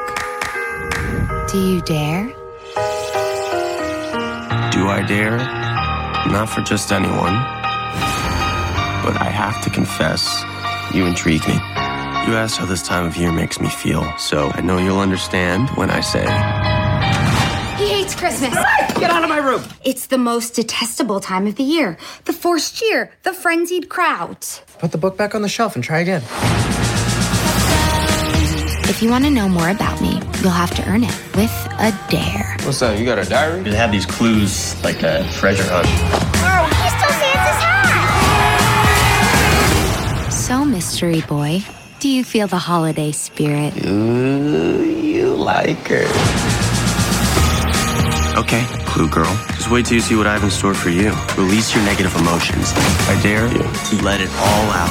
Do 1.51 1.59
you 1.59 1.81
dare? 1.81 2.27
Do 4.71 4.87
I 4.87 5.05
dare? 5.09 5.39
Not 6.31 6.51
for 6.51 6.61
just 6.61 6.93
anyone. 6.93 7.35
But 9.03 9.21
I 9.21 9.29
have 9.29 9.61
to 9.65 9.71
confess, 9.71 10.45
you 10.95 11.05
intrigue 11.05 11.49
me. 11.49 11.55
You 11.55 12.37
asked 12.39 12.59
how 12.59 12.67
this 12.67 12.87
time 12.87 13.05
of 13.05 13.17
year 13.17 13.33
makes 13.33 13.59
me 13.61 13.69
feel, 13.69 14.07
so 14.19 14.53
I 14.55 14.61
know 14.61 14.79
you'll 14.79 15.01
understand 15.01 15.69
when 15.71 15.91
I 15.91 15.99
say, 15.99 16.25
Christmas. 18.23 18.55
Get 19.01 19.11
out 19.11 19.25
of 19.25 19.29
my 19.29 19.39
room! 19.39 19.65
It's 19.85 20.07
the 20.07 20.17
most 20.17 20.55
detestable 20.55 21.19
time 21.19 21.49
of 21.49 21.57
the 21.57 21.65
year. 21.65 21.99
The 22.25 22.33
forced 22.33 22.77
cheer, 22.77 23.11
the 23.25 23.33
frenzied 23.33 23.89
crowds. 23.89 24.63
Put 24.79 24.93
the 24.93 24.99
book 24.99 25.17
back 25.17 25.35
on 25.35 25.43
the 25.43 25.49
shelf 25.49 25.75
and 25.75 25.83
try 25.83 25.99
again. 25.99 26.23
If 28.89 29.03
you 29.03 29.11
want 29.11 29.25
to 29.25 29.31
know 29.31 29.49
more 29.49 29.71
about 29.71 30.01
me, 30.01 30.21
you'll 30.41 30.51
have 30.51 30.73
to 30.77 30.89
earn 30.89 31.03
it 31.03 31.21
with 31.35 31.51
a 31.81 31.91
dare. 32.11 32.57
What's 32.63 32.79
that? 32.79 32.97
You 32.97 33.05
got 33.05 33.19
a 33.19 33.25
diary? 33.25 33.65
You 33.69 33.75
have 33.75 33.91
these 33.91 34.07
clues 34.07 34.81
like 34.85 35.03
a 35.03 35.29
treasure 35.33 35.65
hunt. 35.67 35.89
Oh, 35.89 36.67
he 36.79 36.89
stole 36.95 37.11
Santa's 37.19 37.59
hat! 40.23 40.33
So, 40.33 40.65
mystery 40.65 41.23
boy, 41.23 41.65
do 41.99 42.09
you 42.09 42.23
feel 42.23 42.47
the 42.47 42.59
holiday 42.59 43.11
spirit? 43.11 43.85
Ooh, 43.85 44.85
you 44.85 45.35
like 45.35 45.89
her. 45.89 46.52
Okay, 48.35 48.65
Clue 48.87 49.09
Girl. 49.09 49.31
Just 49.49 49.71
wait 49.71 49.85
till 49.85 49.95
you 49.97 50.01
see 50.01 50.17
what 50.17 50.27
I 50.27 50.33
have 50.33 50.43
in 50.43 50.51
store 50.51 50.73
for 50.73 50.89
you. 50.89 51.13
Release 51.37 51.75
your 51.75 51.85
negative 51.85 52.15
emotions. 52.17 52.73
I 53.07 53.21
dare 53.23 53.47
you 53.47 53.63
to 53.63 54.03
let 54.03 54.23
it 54.23 54.31
all 54.31 54.71
out. 54.73 54.89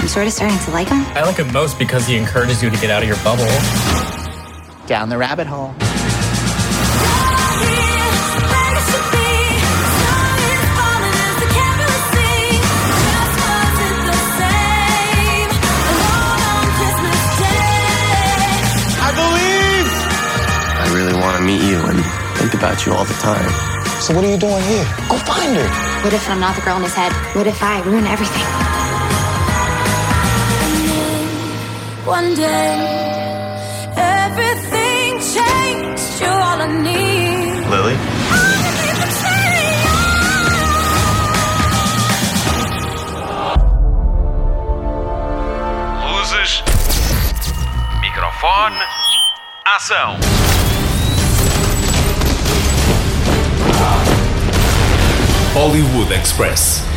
I'm 0.00 0.08
sort 0.08 0.26
of 0.26 0.32
starting 0.32 0.58
to 0.58 0.70
like 0.72 0.88
him. 0.88 1.02
I 1.14 1.22
like 1.22 1.36
him 1.36 1.52
most 1.52 1.78
because 1.78 2.06
he 2.08 2.16
encourages 2.16 2.60
you 2.60 2.70
to 2.70 2.76
get 2.78 2.90
out 2.90 3.02
of 3.02 3.08
your 3.08 3.18
bubble. 3.18 3.46
Down 4.86 5.08
the 5.08 5.16
rabbit 5.16 5.46
hole. 5.46 5.72
Think 22.74 22.86
about 22.86 22.86
you 22.86 22.92
all 22.92 23.04
the 23.04 23.14
time. 23.14 24.00
So 24.00 24.14
what 24.14 24.24
are 24.24 24.30
you 24.30 24.38
doing 24.38 24.62
here? 24.64 24.84
Go 25.08 25.16
find 25.18 25.56
her. 25.56 26.02
What 26.04 26.12
if 26.12 26.28
I'm 26.28 26.40
not 26.40 26.56
the 26.56 26.62
girl 26.62 26.76
in 26.76 26.82
his 26.82 26.94
head? 26.94 27.12
What 27.34 27.46
if 27.46 27.62
I 27.62 27.80
ruin 27.82 28.06
everything? 28.06 28.46
One 32.06 32.34
day, 32.34 32.74
everything 33.96 35.20
changed. 35.20 36.20
You're 36.20 36.30
all 36.30 36.60
I 36.60 36.68
need. 36.82 37.66
Lily? 37.70 37.96
Luzes. 46.04 46.62
Microfone. 48.02 48.78
Ação. 49.64 50.61
Hollywood 55.54 56.12
Express. 56.12 56.91